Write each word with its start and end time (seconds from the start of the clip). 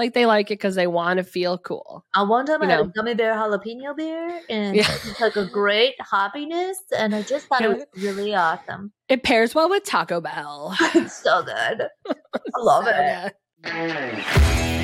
like 0.00 0.14
they 0.14 0.26
like 0.26 0.46
it 0.50 0.54
because 0.54 0.74
they 0.74 0.86
want 0.86 1.18
to 1.18 1.24
feel 1.24 1.58
cool. 1.58 2.04
I 2.14 2.22
one 2.22 2.46
time 2.46 2.62
You 2.62 2.68
I 2.68 2.72
had 2.72 2.80
a 2.80 2.88
gummy 2.88 3.14
bear 3.14 3.34
jalapeno 3.34 3.96
beer, 3.96 4.40
and 4.48 4.74
Yeah. 4.76 4.90
it's 4.90 5.20
like 5.20 5.36
a 5.36 5.46
great 5.46 5.94
hoppiness, 6.00 6.74
and 6.96 7.14
I 7.14 7.22
just 7.22 7.46
thought 7.48 7.62
it 7.62 7.68
was 7.68 7.84
really 7.96 8.34
awesome. 8.34 8.92
It 9.08 9.22
pairs 9.22 9.54
well 9.54 9.68
with 9.70 9.84
Taco 9.84 10.20
Bell. 10.20 10.74
It's 10.94 11.22
so 11.22 11.42
good. 11.42 11.86
I 12.08 12.60
love 12.60 12.84
So 12.86 12.92
it. 12.94 13.34
good. 13.62 14.79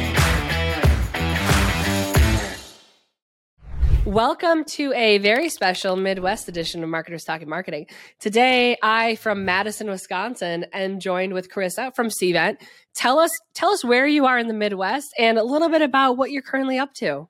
Welcome 4.06 4.62
to 4.66 4.92
a 4.92 5.18
very 5.18 5.48
special 5.48 5.96
Midwest 5.96 6.48
edition 6.48 6.84
of 6.84 6.88
Marketers 6.88 7.24
Talking 7.24 7.48
Marketing. 7.48 7.86
Today, 8.20 8.76
I 8.80 9.16
from 9.16 9.44
Madison, 9.44 9.90
Wisconsin, 9.90 10.64
am 10.72 11.00
joined 11.00 11.34
with 11.34 11.50
Carisa 11.50 11.92
from 11.92 12.06
Cvent. 12.06 12.58
Tell 12.94 13.18
us, 13.18 13.32
tell 13.52 13.70
us 13.70 13.84
where 13.84 14.06
you 14.06 14.24
are 14.24 14.38
in 14.38 14.46
the 14.46 14.54
Midwest 14.54 15.08
and 15.18 15.38
a 15.38 15.42
little 15.42 15.68
bit 15.68 15.82
about 15.82 16.16
what 16.16 16.30
you're 16.30 16.40
currently 16.40 16.78
up 16.78 16.94
to. 16.94 17.28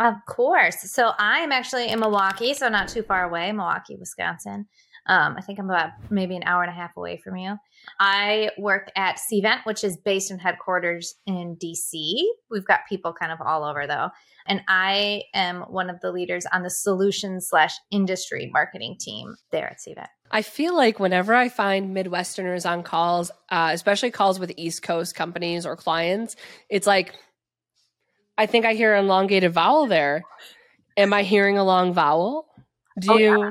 Of 0.00 0.14
course. 0.26 0.90
So 0.92 1.12
I'm 1.18 1.52
actually 1.52 1.90
in 1.90 2.00
Milwaukee, 2.00 2.54
so 2.54 2.70
not 2.70 2.88
too 2.88 3.02
far 3.02 3.24
away, 3.24 3.52
Milwaukee, 3.52 3.96
Wisconsin. 3.96 4.66
Um, 5.04 5.34
I 5.36 5.42
think 5.42 5.58
I'm 5.58 5.68
about 5.68 5.90
maybe 6.08 6.36
an 6.36 6.44
hour 6.44 6.62
and 6.62 6.70
a 6.70 6.74
half 6.74 6.96
away 6.96 7.18
from 7.18 7.36
you. 7.36 7.58
I 8.00 8.50
work 8.58 8.90
at 8.96 9.18
Cvent, 9.32 9.64
which 9.64 9.84
is 9.84 9.96
based 9.96 10.30
in 10.30 10.38
headquarters 10.38 11.14
in 11.26 11.56
DC. 11.56 12.22
We've 12.50 12.64
got 12.66 12.80
people 12.88 13.12
kind 13.12 13.32
of 13.32 13.38
all 13.44 13.64
over 13.64 13.86
though. 13.86 14.10
And 14.46 14.60
I 14.68 15.22
am 15.32 15.62
one 15.62 15.88
of 15.88 16.00
the 16.00 16.12
leaders 16.12 16.44
on 16.52 16.62
the 16.62 16.70
solutions 16.70 17.46
slash 17.48 17.72
industry 17.90 18.50
marketing 18.52 18.96
team 19.00 19.36
there 19.52 19.68
at 19.68 19.78
Cvent. 19.78 20.08
I 20.30 20.42
feel 20.42 20.76
like 20.76 20.98
whenever 21.00 21.34
I 21.34 21.48
find 21.48 21.96
Midwesterners 21.96 22.68
on 22.68 22.82
calls, 22.82 23.30
uh, 23.50 23.70
especially 23.72 24.10
calls 24.10 24.38
with 24.38 24.52
East 24.56 24.82
Coast 24.82 25.14
companies 25.14 25.64
or 25.64 25.76
clients, 25.76 26.36
it's 26.68 26.86
like, 26.86 27.14
I 28.36 28.46
think 28.46 28.66
I 28.66 28.74
hear 28.74 28.94
an 28.94 29.04
elongated 29.06 29.52
vowel 29.52 29.86
there. 29.86 30.24
Am 30.96 31.12
I 31.12 31.22
hearing 31.22 31.56
a 31.56 31.64
long 31.64 31.94
vowel? 31.94 32.46
Do 33.00 33.12
Oh, 33.12 33.16
you? 33.16 33.38
yeah. 33.38 33.50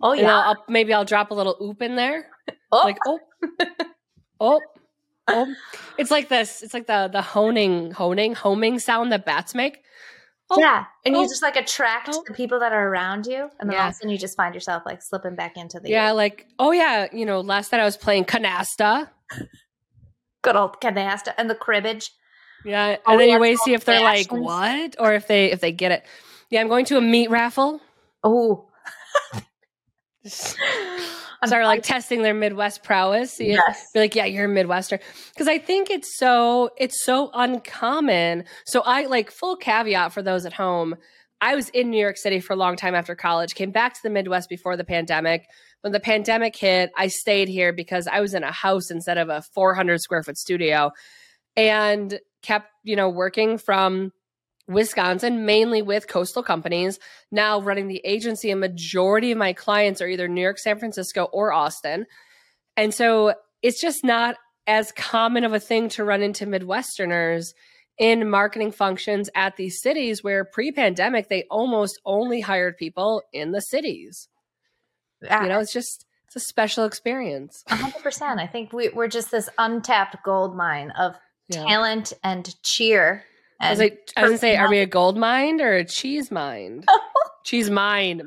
Oh 0.00 0.12
yeah. 0.14 0.38
I'll, 0.38 0.64
maybe 0.68 0.92
I'll 0.94 1.04
drop 1.04 1.30
a 1.30 1.34
little 1.34 1.56
oop 1.62 1.82
in 1.82 1.94
there, 1.96 2.26
oh, 2.72 2.82
like 2.84 2.98
oh, 3.06 3.20
oh, 4.40 4.60
oh. 5.28 5.54
It's 5.98 6.10
like 6.10 6.28
this. 6.28 6.62
It's 6.62 6.74
like 6.74 6.86
the 6.86 7.08
the 7.12 7.22
honing, 7.22 7.92
honing, 7.92 8.34
homing 8.34 8.78
sound 8.78 9.12
that 9.12 9.24
bats 9.24 9.54
make. 9.54 9.82
Oh, 10.50 10.60
yeah. 10.60 10.84
And 11.06 11.16
oh, 11.16 11.22
you 11.22 11.28
just 11.28 11.42
like 11.42 11.56
attract 11.56 12.10
oh. 12.12 12.22
the 12.26 12.34
people 12.34 12.60
that 12.60 12.72
are 12.72 12.88
around 12.88 13.26
you. 13.26 13.48
And 13.58 13.70
then 13.70 13.76
all 13.76 13.84
Yeah. 13.84 13.88
of 13.88 13.92
a 13.92 13.94
sudden 13.94 14.10
you 14.10 14.18
just 14.18 14.36
find 14.36 14.54
yourself 14.54 14.82
like 14.84 15.00
slipping 15.00 15.34
back 15.34 15.56
into 15.56 15.80
the 15.80 15.88
Yeah, 15.88 16.12
like 16.12 16.46
oh 16.58 16.72
yeah, 16.72 17.06
you 17.12 17.24
know, 17.24 17.40
last 17.40 17.72
night 17.72 17.80
I 17.80 17.84
was 17.84 17.96
playing 17.96 18.24
canasta. 18.24 19.08
good 20.42 20.56
old 20.56 20.80
canasta 20.80 21.32
and 21.38 21.48
the 21.48 21.54
cribbage. 21.54 22.10
Yeah, 22.64 22.96
Oh, 23.06 23.12
and 23.12 23.20
then 23.20 23.28
yeah, 23.28 23.34
you 23.36 23.40
wait 23.40 23.58
see 23.58 23.74
if 23.74 23.84
they're 23.84 24.02
like 24.02 24.30
what, 24.30 24.96
or 24.98 25.14
if 25.14 25.26
they 25.26 25.50
if 25.50 25.60
they 25.60 25.72
get 25.72 25.90
it. 25.90 26.04
Yeah, 26.50 26.60
I'm 26.60 26.68
going 26.68 26.84
to 26.86 26.98
a 26.98 27.00
meat 27.00 27.30
raffle. 27.30 27.80
Oh. 28.22 28.68
Start 31.46 31.64
like 31.64 31.82
testing 31.82 32.22
their 32.22 32.34
Midwest 32.34 32.82
prowess. 32.82 33.40
If 33.40 33.48
yes. 33.48 33.90
be 33.92 34.00
like, 34.00 34.14
yeah, 34.14 34.26
you're 34.26 34.44
a 34.44 34.48
Midwestern. 34.48 35.00
Because 35.30 35.48
I 35.48 35.58
think 35.58 35.90
it's 35.90 36.16
so 36.18 36.70
it's 36.78 37.04
so 37.04 37.30
uncommon. 37.34 38.44
So 38.64 38.82
I 38.82 39.06
like 39.06 39.30
full 39.30 39.56
caveat 39.56 40.12
for 40.12 40.22
those 40.22 40.46
at 40.46 40.52
home. 40.52 40.96
I 41.40 41.56
was 41.56 41.68
in 41.70 41.90
New 41.90 42.00
York 42.00 42.16
City 42.16 42.38
for 42.38 42.52
a 42.52 42.56
long 42.56 42.76
time 42.76 42.94
after 42.94 43.16
college, 43.16 43.56
came 43.56 43.72
back 43.72 43.94
to 43.94 44.00
the 44.04 44.10
Midwest 44.10 44.48
before 44.48 44.76
the 44.76 44.84
pandemic. 44.84 45.46
When 45.80 45.92
the 45.92 45.98
pandemic 45.98 46.54
hit, 46.54 46.92
I 46.96 47.08
stayed 47.08 47.48
here 47.48 47.72
because 47.72 48.06
I 48.06 48.20
was 48.20 48.32
in 48.32 48.44
a 48.44 48.52
house 48.52 48.92
instead 48.92 49.18
of 49.18 49.28
a 49.28 49.42
400 49.52 50.00
square 50.00 50.22
foot 50.22 50.38
studio 50.38 50.92
and 51.56 52.20
kept, 52.42 52.68
you 52.84 52.94
know, 52.94 53.08
working 53.08 53.58
from 53.58 54.12
Wisconsin, 54.68 55.44
mainly 55.44 55.82
with 55.82 56.08
coastal 56.08 56.42
companies. 56.42 56.98
Now 57.30 57.60
running 57.60 57.88
the 57.88 58.00
agency, 58.04 58.50
a 58.50 58.56
majority 58.56 59.32
of 59.32 59.38
my 59.38 59.52
clients 59.52 60.00
are 60.00 60.08
either 60.08 60.28
New 60.28 60.40
York, 60.42 60.58
San 60.58 60.78
Francisco, 60.78 61.24
or 61.32 61.52
Austin. 61.52 62.06
And 62.76 62.94
so 62.94 63.34
it's 63.62 63.80
just 63.80 64.04
not 64.04 64.36
as 64.66 64.92
common 64.92 65.44
of 65.44 65.52
a 65.52 65.60
thing 65.60 65.88
to 65.90 66.04
run 66.04 66.22
into 66.22 66.46
Midwesterners 66.46 67.52
in 67.98 68.30
marketing 68.30 68.72
functions 68.72 69.28
at 69.34 69.56
these 69.56 69.82
cities 69.82 70.24
where 70.24 70.44
pre 70.44 70.72
pandemic 70.72 71.28
they 71.28 71.44
almost 71.50 72.00
only 72.04 72.40
hired 72.40 72.76
people 72.76 73.22
in 73.32 73.52
the 73.52 73.60
cities. 73.60 74.28
Yeah. 75.20 75.42
You 75.42 75.48
know, 75.48 75.60
it's 75.60 75.72
just 75.72 76.06
it's 76.26 76.36
a 76.36 76.40
special 76.40 76.84
experience. 76.84 77.62
A 77.68 77.76
hundred 77.76 78.02
percent. 78.02 78.40
I 78.40 78.46
think 78.46 78.72
we, 78.72 78.88
we're 78.88 79.08
just 79.08 79.30
this 79.30 79.48
untapped 79.58 80.16
gold 80.24 80.56
mine 80.56 80.90
of 80.92 81.14
Yeah. 81.48 81.64
talent 81.64 82.12
and 82.24 82.54
cheer. 82.62 83.24
I 83.62 83.70
was 83.70 83.78
like, 83.78 84.10
I 84.16 84.22
was 84.22 84.30
gonna 84.30 84.38
say, 84.38 84.56
are 84.56 84.68
we 84.68 84.78
a 84.78 84.86
gold 84.86 85.16
mind 85.16 85.60
or 85.60 85.74
a 85.74 85.84
cheese 85.84 86.30
mind? 86.30 86.86
cheese 87.44 87.70
mind. 87.70 88.22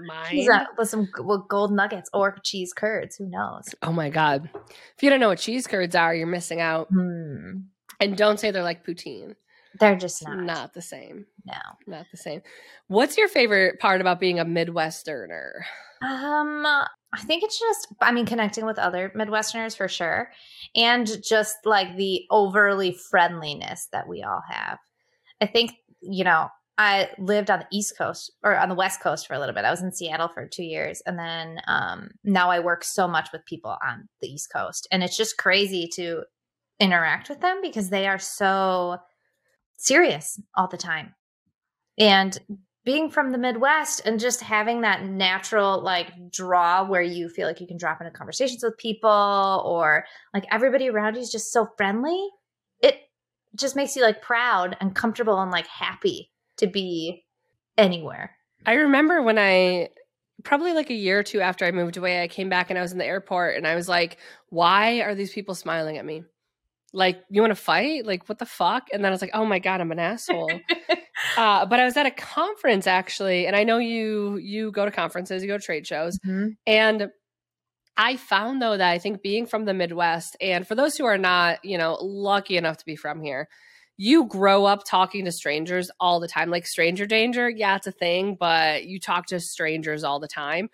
uh, 0.52 0.66
with 0.78 0.90
some 0.90 1.10
with 1.20 1.48
gold 1.48 1.72
nuggets 1.72 2.10
or 2.14 2.38
cheese 2.44 2.74
curds. 2.74 3.18
Who 3.18 3.30
knows? 3.30 3.66
Oh 3.82 3.92
my 3.92 4.10
god! 4.10 4.50
If 4.96 5.04
you 5.04 5.10
don't 5.10 5.20
know 5.20 5.30
what 5.30 5.40
cheese 5.40 5.68
curds 5.68 5.96
are, 5.96 6.16
you're 6.16 6.28
missing 6.28 6.62
out. 6.62 6.88
Hmm. 6.88 7.60
And 8.00 8.18
don't 8.18 8.40
say 8.40 8.52
they're 8.52 8.64
like 8.64 8.86
poutine. 8.86 9.36
They're 9.80 9.98
just 9.98 10.26
not. 10.26 10.44
not 10.44 10.74
the 10.74 10.82
same. 10.82 11.26
No. 11.46 11.54
Not 11.88 12.06
the 12.12 12.18
same. 12.18 12.42
What's 12.88 13.18
your 13.18 13.28
favorite 13.28 13.80
part 13.80 14.02
about 14.02 14.20
being 14.20 14.40
a 14.40 14.46
Midwesterner? 14.46 15.52
Um, 16.02 16.66
I 16.66 17.22
think 17.22 17.44
it's 17.44 17.60
just, 17.60 17.88
I 18.02 18.12
mean, 18.12 18.26
connecting 18.26 18.66
with 18.66 18.80
other 18.80 19.12
Midwesterners 19.16 19.76
for 19.76 19.88
sure. 19.88 20.32
And 20.76 21.10
just 21.24 21.58
like 21.66 21.96
the 21.96 22.24
overly 22.32 22.98
friendliness 23.10 23.88
that 23.92 24.08
we 24.08 24.24
all 24.24 24.42
have. 24.50 24.80
I 25.42 25.46
think, 25.46 25.74
you 26.02 26.24
know, 26.24 26.50
I 26.78 27.10
lived 27.18 27.50
on 27.50 27.60
the 27.60 27.68
East 27.72 27.98
Coast 27.98 28.32
or 28.44 28.58
on 28.58 28.70
the 28.70 28.76
West 28.76 29.02
Coast 29.02 29.28
for 29.28 29.34
a 29.34 29.40
little 29.40 29.56
bit. 29.56 29.64
I 29.64 29.72
was 29.72 29.82
in 29.82 29.94
Seattle 29.94 30.28
for 30.28 30.46
two 30.46 30.64
years. 30.64 31.02
And 31.06 31.18
then 31.18 31.60
um, 31.68 32.10
now 32.24 32.50
I 32.50 32.60
work 32.60 32.84
so 32.84 33.08
much 33.08 33.30
with 33.32 33.46
people 33.46 33.78
on 33.86 34.10
the 34.22 34.28
East 34.28 34.52
Coast. 34.54 34.88
And 34.92 35.04
it's 35.04 35.16
just 35.16 35.38
crazy 35.38 35.90
to 35.96 36.24
interact 36.80 37.30
with 37.30 37.40
them 37.40 37.60
because 37.62 37.90
they 37.90 38.08
are 38.08 38.20
so 38.20 38.98
serious 39.78 40.40
all 40.56 40.68
the 40.68 40.78
time. 40.78 41.16
And 41.98 42.38
being 42.84 43.10
from 43.10 43.32
the 43.32 43.38
Midwest 43.38 44.02
and 44.06 44.20
just 44.20 44.42
having 44.42 44.82
that 44.82 45.04
natural 45.04 45.82
like 45.82 46.12
draw 46.32 46.88
where 46.88 47.02
you 47.02 47.30
feel 47.30 47.48
like 47.48 47.60
you 47.60 47.68
can 47.68 47.78
drop 47.78 48.00
into 48.00 48.12
conversations 48.12 48.64
with 48.64 48.78
people 48.78 49.64
or 49.66 50.06
like 50.34 50.46
everybody 50.52 50.90
around 50.90 51.16
you 51.16 51.22
is 51.22 51.32
just 51.32 51.52
so 51.52 51.68
friendly. 51.78 52.30
Just 53.56 53.76
makes 53.76 53.96
you 53.96 54.02
like 54.02 54.22
proud 54.22 54.76
and 54.80 54.96
comfortable 54.96 55.42
and 55.42 55.52
like 55.52 55.68
happy 55.68 56.32
to 56.58 56.68
be 56.68 57.26
anywhere. 57.78 58.36
I 58.66 58.74
remember 58.74 59.22
when 59.22 59.38
I 59.38 59.90
probably 60.44 60.74
like 60.74 60.90
a 60.90 60.96
year 60.96 61.20
or 61.20 61.24
two 61.24 61.42
after 61.42 61.66
I 61.66 61.72
moved 61.72 61.98
away, 61.98 62.22
I 62.22 62.28
came 62.28 62.50
back 62.50 62.70
and 62.70 62.80
I 62.80 62.82
was 62.82 62.92
in 62.92 62.98
the 62.98 63.06
airport 63.06 63.58
and 63.58 63.68
I 63.68 63.76
was 63.76 63.88
like, 63.88 64.18
why 64.50 65.02
are 65.02 65.16
these 65.16 65.34
people 65.34 65.56
smiling 65.56 65.98
at 65.98 66.06
me? 66.06 66.24
Like, 66.94 67.22
you 67.30 67.42
want 67.42 67.52
to 67.52 67.56
fight? 67.56 68.06
Like, 68.06 68.30
what 68.30 68.40
the 68.40 68.46
fuck? 68.46 68.88
And 68.94 69.04
then 69.04 69.12
I 69.12 69.14
was 69.14 69.22
like, 69.22 69.32
oh 69.34 69.46
my 69.46 69.60
God, 69.60 69.82
I'm 69.82 69.92
an 69.92 70.00
asshole. 70.00 70.50
uh, 71.38 71.66
but 71.66 71.80
I 71.80 71.86
was 71.86 71.98
at 71.98 72.06
a 72.06 72.12
conference 72.12 72.88
actually, 72.88 73.48
and 73.48 73.56
I 73.56 73.64
know 73.64 73.80
you 73.80 74.38
you 74.38 74.72
go 74.72 74.86
to 74.86 74.92
conferences, 74.92 75.42
you 75.44 75.50
go 75.50 75.58
to 75.58 75.64
trade 75.64 75.86
shows, 75.86 76.18
and 76.66 77.10
I 77.98 78.18
found 78.18 78.62
though 78.62 78.78
that 78.78 78.92
I 78.92 79.00
think 79.00 79.22
being 79.22 79.46
from 79.46 79.66
the 79.66 79.74
Midwest, 79.74 80.36
and 80.42 80.68
for 80.68 80.76
those 80.76 80.98
who 80.98 81.06
are 81.06 81.18
not, 81.18 81.64
you 81.64 81.78
know, 81.78 81.98
lucky 82.02 82.58
enough 82.58 82.78
to 82.78 82.86
be 82.86 82.96
from 82.96 83.22
here, 83.22 83.48
you 83.98 84.26
grow 84.26 84.66
up 84.66 84.84
talking 84.86 85.26
to 85.26 85.32
strangers 85.32 85.90
all 86.00 86.20
the 86.20 86.28
time. 86.28 86.50
Like 86.50 86.68
stranger 86.68 87.06
danger, 87.06 87.50
yeah, 87.50 87.78
it's 87.78 87.88
a 87.88 87.92
thing, 87.92 88.36
but 88.38 88.86
you 88.86 89.00
talk 89.00 89.28
to 89.28 89.40
strangers 89.40 90.04
all 90.04 90.20
the 90.20 90.28
time. 90.28 90.70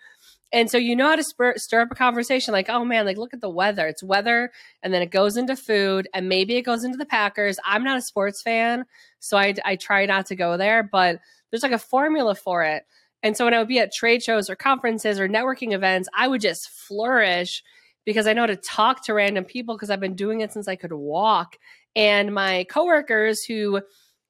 And 0.54 0.70
so 0.70 0.76
you 0.76 0.94
know 0.94 1.08
how 1.08 1.16
to 1.16 1.22
spur, 1.22 1.54
stir 1.56 1.80
up 1.80 1.92
a 1.92 1.94
conversation 1.94 2.52
like, 2.52 2.68
oh 2.68 2.84
man, 2.84 3.06
like 3.06 3.16
look 3.16 3.32
at 3.32 3.40
the 3.40 3.48
weather. 3.48 3.86
It's 3.86 4.02
weather, 4.02 4.50
and 4.82 4.92
then 4.92 5.00
it 5.00 5.10
goes 5.10 5.36
into 5.36 5.56
food, 5.56 6.08
and 6.12 6.28
maybe 6.28 6.56
it 6.56 6.62
goes 6.62 6.84
into 6.84 6.98
the 6.98 7.06
Packers. 7.06 7.58
I'm 7.64 7.84
not 7.84 7.98
a 7.98 8.02
sports 8.02 8.42
fan, 8.42 8.84
so 9.18 9.38
I, 9.38 9.54
I 9.64 9.76
try 9.76 10.04
not 10.04 10.26
to 10.26 10.36
go 10.36 10.56
there, 10.58 10.82
but 10.82 11.20
there's 11.50 11.62
like 11.62 11.72
a 11.72 11.78
formula 11.78 12.34
for 12.34 12.64
it. 12.64 12.82
And 13.22 13.36
so 13.36 13.44
when 13.44 13.54
I 13.54 13.58
would 13.58 13.68
be 13.68 13.78
at 13.78 13.92
trade 13.92 14.22
shows 14.22 14.50
or 14.50 14.56
conferences 14.56 15.20
or 15.20 15.28
networking 15.28 15.72
events, 15.72 16.08
I 16.14 16.28
would 16.28 16.40
just 16.40 16.68
flourish 16.68 17.62
because 18.04 18.26
I 18.26 18.32
know 18.32 18.42
how 18.42 18.46
to 18.46 18.56
talk 18.56 19.04
to 19.04 19.14
random 19.14 19.44
people 19.44 19.76
because 19.76 19.90
I've 19.90 20.00
been 20.00 20.16
doing 20.16 20.40
it 20.40 20.52
since 20.52 20.66
I 20.66 20.76
could 20.76 20.92
walk. 20.92 21.56
And 21.94 22.34
my 22.34 22.64
coworkers 22.68 23.44
who 23.44 23.80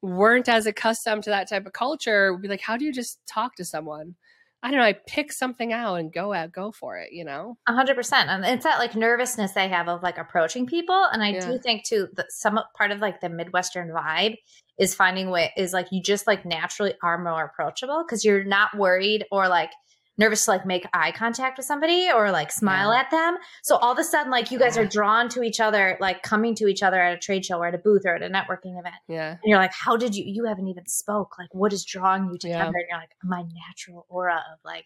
weren't 0.01 0.49
as 0.49 0.67
accustomed 0.67 1.23
to 1.23 1.29
that 1.31 1.49
type 1.49 1.65
of 1.65 1.73
culture 1.73 2.33
would 2.33 2.41
be 2.41 2.47
like, 2.47 2.61
How 2.61 2.77
do 2.77 2.85
you 2.85 2.93
just 2.93 3.25
talk 3.25 3.55
to 3.55 3.65
someone? 3.65 4.15
I 4.63 4.71
don't 4.71 4.79
know. 4.79 4.85
I 4.85 4.93
pick 4.93 5.33
something 5.33 5.73
out 5.73 5.95
and 5.95 6.11
go 6.11 6.31
out, 6.33 6.53
go 6.53 6.71
for 6.71 6.97
it, 6.97 7.11
you 7.11 7.25
know? 7.25 7.57
A 7.67 7.73
hundred 7.73 7.95
percent. 7.95 8.29
And 8.29 8.45
it's 8.45 8.63
that 8.63 8.79
like 8.79 8.95
nervousness 8.95 9.51
they 9.51 9.67
have 9.67 9.89
of 9.89 10.01
like 10.01 10.17
approaching 10.17 10.65
people. 10.65 10.95
And 11.11 11.21
I 11.21 11.31
Yeah. 11.31 11.51
do 11.51 11.59
think 11.59 11.83
too 11.83 12.07
that 12.15 12.31
some 12.31 12.57
part 12.77 12.91
of 12.91 12.99
like 12.99 13.19
the 13.19 13.27
Midwestern 13.27 13.89
vibe 13.89 14.37
is 14.79 14.95
finding 14.95 15.29
way 15.29 15.51
is 15.57 15.73
like 15.73 15.87
you 15.91 16.01
just 16.01 16.27
like 16.27 16.45
naturally 16.45 16.93
are 17.03 17.21
more 17.21 17.43
approachable 17.43 18.03
because 18.07 18.23
you're 18.23 18.45
not 18.45 18.75
worried 18.77 19.25
or 19.31 19.49
like 19.49 19.71
nervous 20.17 20.45
to 20.45 20.51
like 20.51 20.65
make 20.65 20.85
eye 20.93 21.11
contact 21.11 21.57
with 21.57 21.65
somebody 21.65 22.09
or 22.13 22.31
like 22.31 22.51
smile 22.51 22.91
Yeah. 22.93 22.99
at 22.99 23.11
them. 23.11 23.37
So 23.63 23.77
all 23.77 23.91
of 23.93 23.99
a 23.99 24.03
sudden, 24.03 24.31
like 24.31 24.51
you 24.51 24.59
guys 24.59 24.77
are 24.77 24.85
drawn 24.85 25.27
to 25.29 25.41
each 25.41 25.59
other, 25.59 25.97
like 25.99 26.21
coming 26.21 26.53
to 26.55 26.67
each 26.67 26.83
other 26.83 27.01
at 27.01 27.13
a 27.13 27.17
trade 27.17 27.45
show 27.45 27.57
or 27.57 27.67
at 27.67 27.75
a 27.75 27.79
booth 27.79 28.03
or 28.05 28.15
at 28.15 28.21
a 28.21 28.29
networking 28.29 28.77
event. 28.79 28.95
Yeah. 29.07 29.31
And 29.31 29.39
you're 29.45 29.57
like, 29.57 29.73
how 29.73 29.97
did 29.97 30.15
you, 30.15 30.23
you 30.27 30.45
haven't 30.45 30.67
even 30.67 30.85
spoke. 30.85 31.37
Like, 31.39 31.49
what 31.53 31.73
is 31.73 31.83
drawing 31.83 32.25
you 32.31 32.37
together? 32.37 32.59
Yeah. 32.59 32.65
And 32.65 32.75
you're 32.89 32.99
like, 32.99 33.11
my 33.23 33.43
natural 33.67 34.05
aura 34.09 34.35
of 34.53 34.59
like 34.63 34.85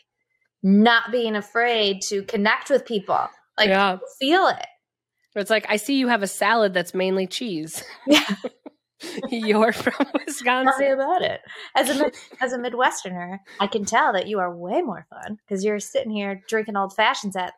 not 0.64 1.12
being 1.12 1.36
afraid 1.36 2.02
to 2.04 2.24
connect 2.24 2.70
with 2.70 2.86
people. 2.86 3.28
Like, 3.58 3.70
yeah. 3.70 3.98
feel 4.20 4.48
it. 4.48 4.66
It's 5.36 5.52
like, 5.52 5.66
I 5.70 5.76
see 5.76 6.00
you 6.00 6.08
have 6.08 6.24
a 6.24 6.28
salad 6.28 6.74
that's 6.74 6.94
mainly 6.94 7.28
cheese. 7.28 7.84
Yeah. 8.08 8.24
You're 9.30 9.74
from 9.74 9.94
Tell 10.44 10.64
me 10.80 10.88
about 10.88 11.22
it. 11.22 11.42
As 11.76 11.90
a 11.90 12.12
as 12.42 12.54
a 12.54 12.58
Midwesterner, 12.58 13.40
I 13.60 13.68
can 13.68 13.86
tell 13.86 14.14
that 14.14 14.28
you 14.28 14.40
are 14.40 14.56
way 14.56 14.82
more 14.82 15.06
fun 15.10 15.40
because 15.46 15.64
you're 15.64 15.80
sitting 15.80 16.12
here 16.12 16.42
drinking 16.48 16.76
old 16.76 16.96
fashions 16.96 17.36
at 17.36 17.54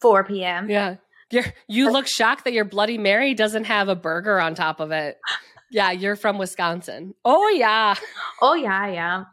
4 0.00 0.24
p.m. 0.24 0.68
Yeah. 0.68 0.96
You're, 1.30 1.44
you 1.66 1.90
look 1.90 2.06
shocked 2.06 2.44
that 2.44 2.52
your 2.52 2.64
Bloody 2.64 2.98
Mary 2.98 3.34
doesn't 3.34 3.64
have 3.64 3.88
a 3.88 3.96
burger 3.96 4.38
on 4.40 4.54
top 4.54 4.80
of 4.80 4.90
it. 4.92 5.18
Yeah, 5.68 5.90
you're 5.90 6.14
from 6.14 6.38
Wisconsin. 6.38 7.14
Oh, 7.24 7.48
yeah. 7.48 7.96
Oh 8.40 8.54
yeah, 8.54 8.80
I 8.80 8.88
am. 8.90 9.26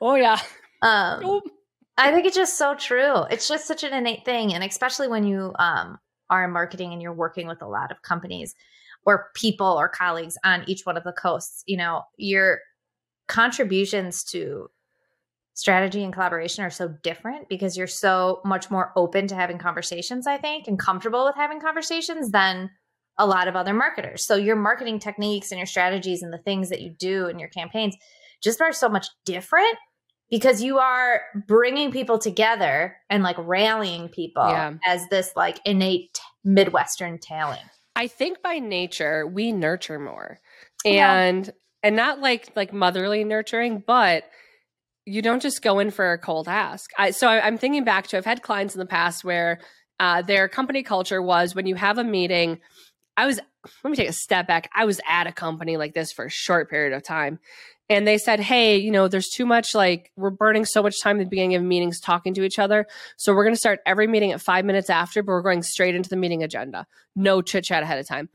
Oh, 0.00 0.14
yeah. 0.14 0.40
Um, 0.80 1.20
Oh, 1.24 1.42
I 1.98 2.12
think 2.12 2.24
it's 2.24 2.36
just 2.36 2.56
so 2.56 2.74
true. 2.74 3.24
It's 3.30 3.48
just 3.48 3.66
such 3.66 3.82
an 3.84 3.92
innate 3.92 4.24
thing, 4.24 4.54
and 4.54 4.62
especially 4.64 5.08
when 5.08 5.24
you 5.24 5.52
um, 5.58 5.98
are 6.30 6.44
in 6.44 6.52
marketing 6.52 6.92
and 6.92 7.02
you're 7.02 7.12
working 7.12 7.46
with 7.46 7.62
a 7.62 7.66
lot 7.66 7.90
of 7.90 8.00
companies 8.02 8.54
or 9.04 9.30
people 9.34 9.66
or 9.66 9.88
colleagues 9.88 10.36
on 10.44 10.64
each 10.66 10.84
one 10.84 10.96
of 10.96 11.04
the 11.04 11.12
coasts. 11.12 11.62
You 11.66 11.76
know, 11.76 12.02
your 12.16 12.60
contributions 13.28 14.24
to 14.24 14.68
strategy 15.54 16.02
and 16.02 16.12
collaboration 16.12 16.64
are 16.64 16.70
so 16.70 16.88
different 17.02 17.48
because 17.48 17.76
you're 17.76 17.86
so 17.86 18.40
much 18.44 18.70
more 18.70 18.92
open 18.96 19.26
to 19.28 19.34
having 19.34 19.58
conversations. 19.58 20.26
I 20.26 20.38
think 20.38 20.66
and 20.66 20.78
comfortable 20.78 21.24
with 21.24 21.34
having 21.36 21.60
conversations 21.60 22.30
than 22.30 22.70
a 23.18 23.26
lot 23.26 23.48
of 23.48 23.56
other 23.56 23.74
marketers. 23.74 24.24
So 24.24 24.36
your 24.36 24.56
marketing 24.56 24.98
techniques 24.98 25.50
and 25.52 25.58
your 25.58 25.66
strategies 25.66 26.22
and 26.22 26.32
the 26.32 26.38
things 26.38 26.70
that 26.70 26.80
you 26.80 26.90
do 26.90 27.26
in 27.26 27.38
your 27.38 27.50
campaigns 27.50 27.94
just 28.42 28.60
are 28.60 28.72
so 28.72 28.88
much 28.88 29.06
different 29.26 29.76
because 30.30 30.62
you 30.62 30.78
are 30.78 31.20
bringing 31.46 31.92
people 31.92 32.18
together 32.18 32.96
and 33.10 33.22
like 33.22 33.36
rallying 33.38 34.08
people 34.08 34.48
Yeah. 34.48 34.72
as 34.86 35.06
this 35.08 35.32
like 35.36 35.60
innate 35.66 36.18
midwestern 36.42 37.18
talent 37.18 37.60
I 37.94 38.06
think 38.06 38.42
by 38.42 38.58
nature 38.58 39.26
we 39.26 39.52
nurture 39.52 39.98
more, 39.98 40.40
Yeah. 40.84 41.12
and 41.12 41.52
and 41.82 41.96
not 41.96 42.20
like 42.20 42.50
like 42.56 42.72
motherly 42.72 43.24
nurturing, 43.24 43.82
but 43.86 44.24
you 45.04 45.20
don't 45.20 45.42
just 45.42 45.62
go 45.62 45.78
in 45.80 45.90
for 45.90 46.12
a 46.12 46.18
cold 46.18 46.46
ask. 46.48 46.90
I, 46.96 47.10
so 47.10 47.26
I, 47.28 47.44
I'm 47.44 47.58
thinking 47.58 47.84
back 47.84 48.06
to 48.08 48.16
I've 48.16 48.24
had 48.24 48.42
clients 48.42 48.74
in 48.74 48.78
the 48.78 48.86
past 48.86 49.24
where 49.24 49.58
uh, 49.98 50.22
their 50.22 50.48
company 50.48 50.82
culture 50.84 51.20
was 51.20 51.54
when 51.54 51.66
you 51.66 51.74
have 51.74 51.98
a 51.98 52.04
meeting. 52.04 52.60
I 53.16 53.26
was 53.26 53.40
let 53.84 53.90
me 53.90 53.96
take 53.96 54.08
a 54.08 54.12
step 54.12 54.46
back. 54.46 54.70
I 54.74 54.84
was 54.84 55.00
at 55.08 55.26
a 55.26 55.32
company 55.32 55.76
like 55.76 55.92
this 55.94 56.12
for 56.12 56.24
a 56.24 56.30
short 56.30 56.70
period 56.70 56.92
of 56.92 57.02
time. 57.02 57.38
And 57.88 58.06
they 58.06 58.16
said, 58.18 58.40
Hey, 58.40 58.78
you 58.78 58.90
know, 58.90 59.08
there's 59.08 59.28
too 59.28 59.44
much 59.44 59.74
like 59.74 60.12
we're 60.16 60.30
burning 60.30 60.64
so 60.64 60.82
much 60.82 61.00
time 61.02 61.18
at 61.18 61.24
the 61.24 61.28
beginning 61.28 61.54
of 61.54 61.62
meetings 61.62 62.00
talking 62.00 62.34
to 62.34 62.44
each 62.44 62.58
other. 62.58 62.86
So 63.16 63.34
we're 63.34 63.44
going 63.44 63.54
to 63.54 63.60
start 63.60 63.80
every 63.84 64.06
meeting 64.06 64.32
at 64.32 64.40
five 64.40 64.64
minutes 64.64 64.88
after, 64.88 65.22
but 65.22 65.32
we're 65.32 65.42
going 65.42 65.62
straight 65.62 65.94
into 65.94 66.08
the 66.08 66.16
meeting 66.16 66.42
agenda. 66.42 66.86
No 67.14 67.42
chit 67.42 67.64
chat 67.64 67.82
ahead 67.82 67.98
of 67.98 68.06
time. 68.06 68.28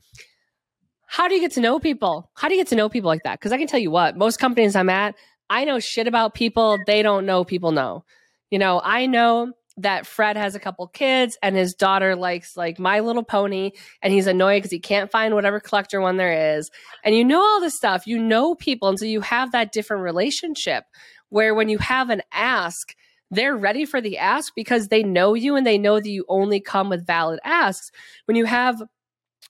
How 1.06 1.26
do 1.26 1.34
you 1.34 1.40
get 1.40 1.52
to 1.52 1.60
know 1.60 1.80
people? 1.80 2.30
How 2.34 2.48
do 2.48 2.54
you 2.54 2.60
get 2.60 2.68
to 2.68 2.76
know 2.76 2.88
people 2.88 3.08
like 3.08 3.22
that? 3.24 3.38
Because 3.38 3.52
I 3.52 3.58
can 3.58 3.66
tell 3.66 3.80
you 3.80 3.90
what, 3.90 4.16
most 4.16 4.38
companies 4.38 4.76
I'm 4.76 4.90
at, 4.90 5.14
I 5.50 5.64
know 5.64 5.80
shit 5.80 6.06
about 6.06 6.34
people 6.34 6.78
they 6.86 7.02
don't 7.02 7.24
know 7.24 7.44
people 7.44 7.72
know. 7.72 8.04
You 8.50 8.58
know, 8.58 8.80
I 8.84 9.06
know 9.06 9.52
that 9.78 10.06
Fred 10.06 10.36
has 10.36 10.54
a 10.54 10.60
couple 10.60 10.86
kids 10.88 11.38
and 11.42 11.56
his 11.56 11.74
daughter 11.74 12.16
likes 12.16 12.56
like 12.56 12.78
My 12.78 13.00
Little 13.00 13.22
Pony 13.22 13.70
and 14.02 14.12
he's 14.12 14.26
annoyed 14.26 14.58
because 14.58 14.72
he 14.72 14.80
can't 14.80 15.10
find 15.10 15.34
whatever 15.34 15.60
collector 15.60 16.00
one 16.00 16.16
there 16.16 16.56
is. 16.56 16.70
And 17.04 17.14
you 17.14 17.24
know 17.24 17.40
all 17.40 17.60
this 17.60 17.76
stuff, 17.76 18.06
you 18.06 18.18
know 18.18 18.54
people. 18.54 18.88
And 18.88 18.98
so 18.98 19.04
you 19.04 19.20
have 19.20 19.52
that 19.52 19.72
different 19.72 20.02
relationship 20.02 20.84
where 21.28 21.54
when 21.54 21.68
you 21.68 21.78
have 21.78 22.10
an 22.10 22.22
ask, 22.32 22.94
they're 23.30 23.56
ready 23.56 23.84
for 23.84 24.00
the 24.00 24.18
ask 24.18 24.52
because 24.56 24.88
they 24.88 25.02
know 25.02 25.34
you 25.34 25.54
and 25.54 25.66
they 25.66 25.78
know 25.78 26.00
that 26.00 26.08
you 26.08 26.24
only 26.28 26.60
come 26.60 26.88
with 26.88 27.06
valid 27.06 27.38
asks. 27.44 27.90
When 28.24 28.36
you 28.36 28.46
have 28.46 28.82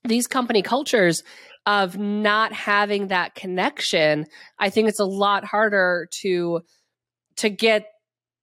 these 0.05 0.27
company 0.27 0.63
cultures 0.63 1.23
of 1.65 1.97
not 1.97 2.53
having 2.53 3.09
that 3.09 3.35
connection, 3.35 4.27
I 4.59 4.71
think 4.71 4.89
it's 4.89 5.01
a 5.01 5.05
lot 5.05 5.45
harder 5.45 6.09
to 6.23 6.61
to 7.37 7.49
get 7.49 7.87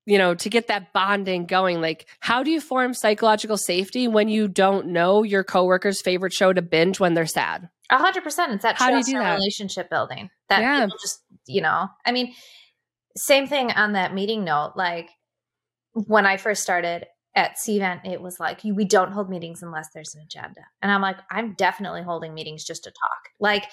you 0.05 0.17
know 0.17 0.35
to 0.35 0.49
get 0.49 0.67
that 0.67 0.93
bonding 0.93 1.45
going 1.45 1.81
like 1.81 2.05
how 2.19 2.43
do 2.43 2.51
you 2.51 2.61
form 2.61 2.93
psychological 2.93 3.57
safety 3.57 4.07
when 4.07 4.27
you 4.29 4.47
don't 4.47 4.87
know 4.87 5.23
your 5.23 5.43
coworker's 5.43 6.01
favorite 6.01 6.33
show 6.33 6.53
to 6.53 6.61
binge 6.61 6.99
when 6.99 7.13
they're 7.15 7.25
sad 7.25 7.69
A 7.89 7.97
hundred 7.97 8.23
percent. 8.23 8.53
It's 8.53 8.63
that 8.63 8.77
How 8.77 8.87
do 8.89 8.97
you 8.97 8.97
trust 9.03 9.09
do 9.09 9.17
and 9.17 9.25
that? 9.25 9.33
relationship 9.35 9.89
building 9.89 10.29
that 10.49 10.61
Yeah. 10.61 10.85
people 10.85 10.97
just, 11.01 11.23
you 11.47 11.61
know, 11.61 11.87
I 12.05 12.11
mean, 12.11 12.33
same 13.17 13.47
thing 13.47 13.71
on 13.71 13.93
that 13.93 14.13
meeting 14.13 14.43
note. 14.43 14.73
Like 14.75 15.09
when 15.93 16.25
I 16.25 16.37
first 16.37 16.61
started 16.63 17.05
at 17.35 17.55
Cvent, 17.57 18.05
it 18.05 18.21
was 18.21 18.39
like, 18.39 18.61
we 18.63 18.85
don't 18.85 19.11
hold 19.11 19.29
meetings 19.29 19.61
unless 19.61 19.87
there's 19.93 20.15
an 20.15 20.21
agenda. 20.21 20.61
And 20.81 20.91
I'm 20.91 21.01
like, 21.01 21.17
I'm 21.29 21.53
definitely 21.53 22.01
holding 22.03 22.33
meetings 22.33 22.63
just 22.63 22.83
to 22.85 22.89
talk. 22.91 23.29
Like, 23.39 23.65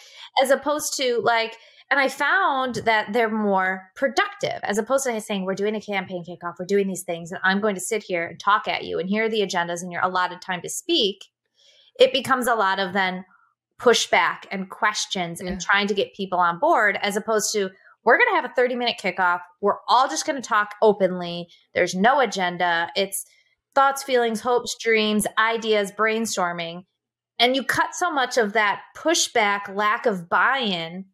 as 0.43 0.50
opposed 0.50 0.94
to 0.96 1.20
like, 1.23 1.56
and 1.93 2.00
I 2.00 2.09
found 2.09 2.77
that 2.87 3.12
they're 3.12 3.29
more 3.29 3.91
productive 3.97 4.59
as 4.62 4.79
opposed 4.79 5.05
to 5.05 5.21
saying, 5.21 5.44
we're 5.44 5.55
doing 5.55 5.75
a 5.77 5.81
campaign 5.81 6.25
kickoff, 6.25 6.55
we're 6.59 6.65
doing 6.65 6.87
these 6.87 7.03
things, 7.03 7.31
and 7.31 7.41
I'm 7.44 7.61
going 7.61 7.75
to 7.75 7.83
sit 7.83 8.03
here 8.03 8.25
and 8.25 8.41
talk 8.41 8.67
at 8.67 8.85
you, 8.85 8.99
and 8.99 9.11
here 9.11 9.25
are 9.25 9.29
the 9.29 9.43
agendas, 9.43 9.83
and 9.83 9.93
you're 9.93 10.00
allotted 10.00 10.41
time 10.41 10.62
to 10.62 10.71
speak. 10.71 11.27
It 12.00 12.15
becomes 12.15 12.47
a 12.47 12.55
lot 12.55 12.79
of 12.79 12.94
then 12.94 13.27
pushback 13.79 14.47
and 14.50 14.71
questions 14.71 15.43
Yeah. 15.43 15.50
and 15.50 15.61
trying 15.61 15.87
to 15.87 15.93
get 15.93 16.15
people 16.15 16.39
on 16.39 16.59
board 16.59 16.99
as 17.03 17.15
opposed 17.15 17.53
to 17.53 17.69
we're 18.05 18.17
going 18.17 18.31
to 18.31 18.37
have 18.37 18.50
a 18.50 18.55
30 18.55 18.75
minute 18.75 18.97
kickoff. 18.99 19.41
We're 19.61 19.81
all 19.87 20.09
just 20.09 20.25
going 20.25 20.41
to 20.41 20.49
talk 20.49 20.75
openly. 20.81 21.49
There's 21.75 21.94
no 21.94 22.21
agenda. 22.21 22.89
It's 22.97 23.27
thoughts, 23.75 24.03
feelings, 24.03 24.41
hopes, 24.41 24.79
dreams, 24.81 25.27
ideas, 25.37 25.93
brainstorming. 25.93 26.85
And 27.39 27.55
you 27.55 27.62
cut 27.62 27.94
so 27.94 28.11
much 28.11 28.39
of 28.39 28.55
that 28.55 28.81
pushback, 28.97 29.75
lack 29.75 30.06
of 30.06 30.31
buy 30.31 30.59
in 30.59 31.05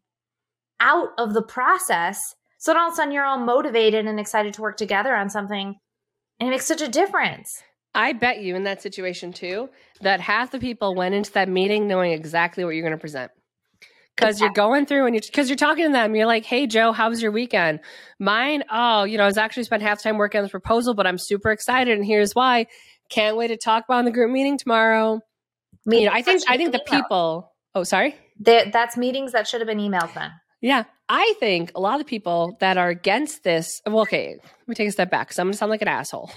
out 0.79 1.09
of 1.17 1.33
the 1.33 1.41
process. 1.41 2.19
So 2.57 2.71
then 2.71 2.81
all 2.81 2.87
of 2.87 2.93
a 2.93 2.95
sudden 2.95 3.11
you're 3.13 3.25
all 3.25 3.39
motivated 3.39 4.05
and 4.05 4.19
excited 4.19 4.53
to 4.55 4.61
work 4.61 4.77
together 4.77 5.15
on 5.15 5.29
something. 5.29 5.75
And 6.39 6.47
it 6.47 6.51
makes 6.51 6.65
such 6.65 6.81
a 6.81 6.87
difference. 6.87 7.61
i 7.95 8.13
bet 8.13 8.39
you 8.41 8.55
in 8.55 8.63
that 8.63 8.81
situation 8.81 9.33
too 9.33 9.67
that 10.01 10.21
half 10.21 10.51
the 10.51 10.59
people 10.59 10.95
went 10.95 11.15
into 11.15 11.31
that 11.33 11.49
meeting 11.49 11.87
knowing 11.87 12.11
exactly 12.13 12.63
what 12.63 12.71
you're 12.75 12.83
going 12.87 12.97
to 12.97 13.01
present 13.01 13.31
because 14.15 14.39
you're 14.39 14.51
going 14.51 14.85
through 14.85 15.05
and 15.07 15.15
you 15.15 15.21
because 15.21 15.49
you're 15.49 15.55
talking 15.57 15.85
to 15.85 15.91
them 15.91 16.15
you're 16.15 16.27
like 16.27 16.45
hey 16.45 16.67
joe 16.67 16.91
how 16.91 17.09
was 17.09 17.21
your 17.21 17.31
weekend 17.31 17.79
mine 18.19 18.63
oh 18.71 19.03
you 19.05 19.17
know 19.17 19.23
i 19.23 19.27
was 19.27 19.37
actually 19.37 19.63
spent 19.63 19.81
half 19.81 20.01
time 20.03 20.17
working 20.17 20.37
on 20.39 20.43
this 20.45 20.51
proposal 20.51 20.93
but 20.93 21.07
i'm 21.07 21.17
super 21.17 21.51
excited 21.51 21.97
and 21.97 22.05
here's 22.05 22.33
why 22.35 22.65
can't 23.09 23.35
wait 23.35 23.47
to 23.47 23.57
talk 23.57 23.83
about 23.85 23.99
in 23.99 24.05
the 24.05 24.11
group 24.11 24.29
meeting 24.31 24.57
tomorrow 24.57 25.19
you 25.85 26.05
know 26.05 26.11
i 26.13 26.21
think 26.21 26.43
i 26.47 26.57
think 26.57 26.71
the 26.71 26.83
people 26.85 27.51
oh 27.75 27.83
sorry 27.83 28.15
There- 28.39 28.69
that's 28.71 28.95
meetings 28.97 29.31
that 29.31 29.47
should 29.47 29.61
have 29.61 29.67
been 29.67 29.79
emailed 29.79 30.13
then. 30.13 30.31
Yeah, 30.61 30.83
I 31.07 31.33
think 31.39 31.71
a 31.75 31.79
lot 31.79 32.01
of 32.01 32.07
people 32.07 32.57
that 32.59 32.77
are 32.77 32.89
against 32.89 33.43
this. 33.43 33.81
Well, 33.85 34.01
okay, 34.01 34.35
let 34.41 34.67
me 34.67 34.75
take 34.75 34.89
a 34.89 34.91
step 34.91 35.09
back 35.09 35.27
because 35.27 35.39
I'm 35.39 35.47
going 35.47 35.53
to 35.53 35.57
sound 35.57 35.69
like 35.69 35.81
an 35.81 35.87
asshole. 35.87 36.31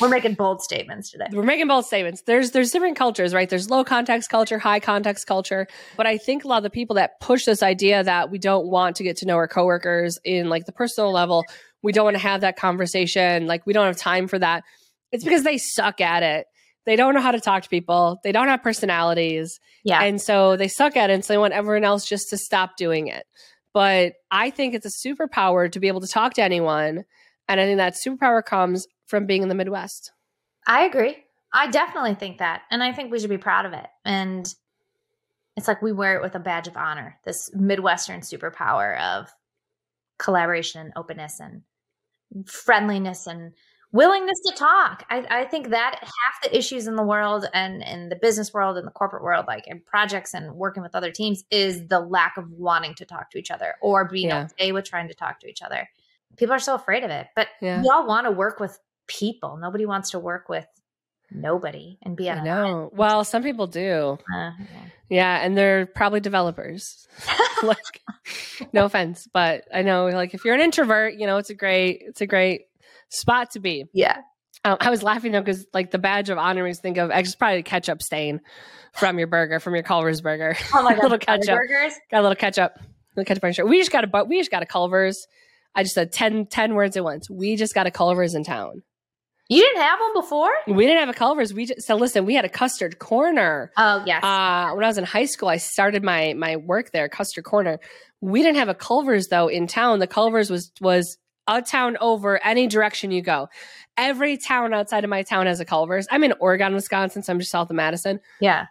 We're 0.00 0.08
making 0.08 0.34
bold 0.34 0.62
statements 0.62 1.10
today. 1.10 1.26
We're 1.32 1.42
making 1.42 1.66
bold 1.66 1.84
statements. 1.84 2.22
There's 2.22 2.52
there's 2.52 2.70
different 2.70 2.96
cultures, 2.96 3.34
right? 3.34 3.48
There's 3.48 3.68
low 3.68 3.82
context 3.82 4.30
culture, 4.30 4.58
high 4.58 4.78
context 4.78 5.26
culture. 5.26 5.66
But 5.96 6.06
I 6.06 6.16
think 6.16 6.44
a 6.44 6.48
lot 6.48 6.58
of 6.58 6.62
the 6.62 6.70
people 6.70 6.94
that 6.96 7.18
push 7.20 7.44
this 7.44 7.62
idea 7.62 8.04
that 8.04 8.30
we 8.30 8.38
don't 8.38 8.66
want 8.66 8.96
to 8.96 9.02
get 9.02 9.16
to 9.18 9.26
know 9.26 9.34
our 9.34 9.48
coworkers 9.48 10.18
in 10.24 10.48
like 10.48 10.66
the 10.66 10.72
personal 10.72 11.12
level, 11.12 11.44
we 11.82 11.92
don't 11.92 12.04
want 12.04 12.14
to 12.14 12.22
have 12.22 12.42
that 12.42 12.56
conversation, 12.56 13.46
like 13.46 13.66
we 13.66 13.72
don't 13.72 13.86
have 13.86 13.96
time 13.96 14.28
for 14.28 14.38
that. 14.38 14.62
It's 15.10 15.24
because 15.24 15.42
they 15.42 15.58
suck 15.58 16.00
at 16.00 16.22
it. 16.22 16.46
They 16.86 16.96
don't 16.96 17.14
know 17.14 17.20
how 17.20 17.30
to 17.30 17.40
talk 17.40 17.62
to 17.62 17.68
people. 17.68 18.20
They 18.22 18.32
don't 18.32 18.48
have 18.48 18.62
personalities. 18.62 19.58
Yeah. 19.84 20.02
And 20.02 20.20
so 20.20 20.56
they 20.56 20.68
suck 20.68 20.96
at 20.96 21.10
it 21.10 21.14
and 21.14 21.24
so 21.24 21.32
they 21.32 21.38
want 21.38 21.54
everyone 21.54 21.84
else 21.84 22.06
just 22.06 22.28
to 22.30 22.36
stop 22.36 22.76
doing 22.76 23.06
it. 23.06 23.26
But 23.72 24.14
I 24.30 24.50
think 24.50 24.74
it's 24.74 24.86
a 24.86 25.08
superpower 25.08 25.70
to 25.70 25.80
be 25.80 25.88
able 25.88 26.00
to 26.00 26.06
talk 26.06 26.34
to 26.34 26.42
anyone. 26.42 27.04
And 27.48 27.60
I 27.60 27.64
think 27.64 27.78
that 27.78 27.94
superpower 27.94 28.44
comes 28.44 28.86
from 29.06 29.26
being 29.26 29.42
in 29.42 29.48
the 29.48 29.54
Midwest. 29.54 30.12
I 30.66 30.84
agree. 30.84 31.16
I 31.52 31.68
definitely 31.70 32.14
think 32.14 32.38
that. 32.38 32.62
And 32.70 32.82
I 32.82 32.92
think 32.92 33.10
we 33.10 33.18
should 33.18 33.30
be 33.30 33.38
proud 33.38 33.66
of 33.66 33.72
it. 33.72 33.86
And 34.04 34.52
it's 35.56 35.68
like 35.68 35.82
we 35.82 35.92
wear 35.92 36.16
it 36.16 36.22
with 36.22 36.34
a 36.34 36.40
badge 36.40 36.66
of 36.66 36.76
honor 36.76 37.18
this 37.24 37.50
Midwestern 37.54 38.20
superpower 38.20 38.98
of 39.00 39.28
collaboration 40.18 40.80
and 40.80 40.92
openness 40.96 41.40
and 41.40 41.62
friendliness 42.46 43.26
and 43.26 43.52
willingness 43.94 44.38
to 44.46 44.52
talk. 44.54 45.04
I, 45.08 45.24
I 45.30 45.44
think 45.46 45.70
that 45.70 45.98
half 46.02 46.42
the 46.42 46.56
issues 46.56 46.86
in 46.88 46.96
the 46.96 47.02
world 47.02 47.46
and 47.54 47.82
in 47.82 48.08
the 48.10 48.16
business 48.16 48.52
world 48.52 48.76
and 48.76 48.86
the 48.86 48.90
corporate 48.90 49.22
world, 49.22 49.46
like 49.48 49.66
in 49.68 49.80
projects 49.80 50.34
and 50.34 50.54
working 50.56 50.82
with 50.82 50.94
other 50.94 51.10
teams, 51.12 51.44
is 51.50 51.86
the 51.86 52.00
lack 52.00 52.36
of 52.36 52.50
wanting 52.50 52.94
to 52.96 53.04
talk 53.04 53.30
to 53.30 53.38
each 53.38 53.50
other 53.52 53.74
or 53.80 54.06
being 54.08 54.28
Yeah. 54.28 54.48
okay 54.52 54.72
with 54.72 54.84
trying 54.84 55.08
to 55.08 55.14
talk 55.14 55.40
to 55.40 55.46
each 55.48 55.62
other. 55.62 55.88
people 56.36 56.52
are 56.52 56.58
so 56.58 56.74
afraid 56.74 57.04
of 57.04 57.10
it. 57.10 57.28
But 57.36 57.46
Yeah. 57.62 57.80
we 57.80 57.88
all 57.88 58.06
want 58.08 58.26
to 58.26 58.32
work 58.32 58.58
with 58.58 58.76
people. 59.06 59.56
Nobody 59.56 59.86
wants 59.86 60.10
to 60.10 60.18
work 60.18 60.48
with 60.48 60.66
nobody 61.30 61.96
and 62.02 62.16
be 62.16 62.28
I 62.28 62.42
know. 62.42 62.90
Well, 62.92 63.22
some 63.24 63.42
people 63.44 63.68
do. 63.68 64.18
uh, 64.34 64.50
Yeah, 65.08 65.38
and 65.44 65.56
they're 65.56 65.86
probably 65.86 66.18
developers. 66.20 67.06
like 67.62 68.02
no 68.72 68.86
offense, 68.86 69.28
but 69.32 69.64
I 69.72 69.82
know 69.82 70.06
like 70.08 70.34
if 70.34 70.44
you're 70.44 70.54
an 70.56 70.60
introvert, 70.60 71.14
you 71.14 71.26
know, 71.26 71.36
it's 71.36 71.50
a 71.50 71.54
great 71.54 72.02
it's 72.04 72.20
a 72.20 72.26
great 72.26 72.62
spot 73.10 73.50
to 73.52 73.60
be. 73.60 73.84
yeah. 73.92 74.18
Um, 74.66 74.78
I 74.80 74.88
was 74.88 75.02
laughing 75.02 75.32
though 75.32 75.40
because 75.42 75.66
like 75.74 75.90
the 75.90 75.98
badge 75.98 76.30
of 76.30 76.38
honor 76.38 76.64
me 76.64 76.72
think 76.72 76.96
of 76.96 77.10
I 77.10 77.20
just 77.22 77.38
probably 77.38 77.62
ketchup 77.62 78.00
stain 78.02 78.40
from 78.94 79.18
your 79.18 79.26
burger, 79.26 79.60
from 79.60 79.74
your 79.74 79.82
Culver's 79.82 80.22
burger. 80.22 80.56
Oh 80.72 80.82
my 80.82 80.94
god, 80.94 81.02
Little 81.02 81.18
ketchup. 81.18 81.54
burgers. 81.56 81.92
got 82.10 82.20
a 82.20 82.22
little 82.22 82.36
ketchup. 82.36 82.78
Little 83.14 83.26
ketchup 83.26 83.44
on 83.44 83.52
shirt. 83.52 83.68
We 83.68 83.78
just 83.78 83.90
got 83.92 84.04
a 84.04 84.06
but 84.06 84.26
we 84.28 84.38
just 84.38 84.50
got 84.50 84.62
a 84.62 84.66
Culver's. 84.66 85.26
I 85.74 85.82
just 85.82 85.94
said 85.94 86.12
10, 86.12 86.46
10 86.46 86.74
words 86.74 86.96
at 86.96 87.04
once. 87.04 87.28
We 87.28 87.56
just 87.56 87.74
got 87.74 87.86
a 87.86 87.90
Culver's 87.90 88.34
in 88.34 88.44
town. 88.44 88.82
You 89.50 89.60
didn't 89.60 89.82
have 89.82 89.98
one 90.00 90.14
before? 90.22 90.50
We 90.68 90.86
didn't 90.86 91.00
have 91.00 91.08
a 91.10 91.18
Culver's. 91.18 91.52
We 91.52 91.66
just 91.66 91.82
so 91.86 91.96
listen, 91.96 92.24
we 92.24 92.34
had 92.34 92.46
a 92.46 92.48
custard 92.48 92.98
corner. 92.98 93.70
Oh 93.76 94.02
yes. 94.06 94.24
Uh, 94.24 94.70
when 94.74 94.82
I 94.84 94.88
was 94.88 94.96
in 94.96 95.04
high 95.04 95.26
school, 95.26 95.48
I 95.50 95.58
started 95.58 96.02
my 96.02 96.32
my 96.32 96.56
work 96.56 96.90
there, 96.92 97.08
Custard 97.10 97.44
Corner. 97.44 97.80
We 98.22 98.42
didn't 98.42 98.56
have 98.56 98.70
a 98.70 98.74
Culver's 98.74 99.26
though 99.28 99.48
in 99.48 99.66
town. 99.66 99.98
The 99.98 100.06
Culver's 100.06 100.48
was 100.48 100.72
was 100.80 101.18
a 101.46 101.62
town 101.62 101.96
over 102.00 102.42
any 102.44 102.66
direction 102.66 103.10
you 103.10 103.22
go. 103.22 103.48
Every 103.96 104.36
town 104.36 104.74
outside 104.74 105.04
of 105.04 105.10
my 105.10 105.22
town 105.22 105.46
has 105.46 105.60
a 105.60 105.64
Culver's. 105.64 106.06
I'm 106.10 106.24
in 106.24 106.34
Oregon, 106.40 106.74
Wisconsin, 106.74 107.22
so 107.22 107.32
I'm 107.32 107.38
just 107.38 107.50
south 107.50 107.70
of 107.70 107.76
Madison. 107.76 108.20
yeah. 108.40 108.66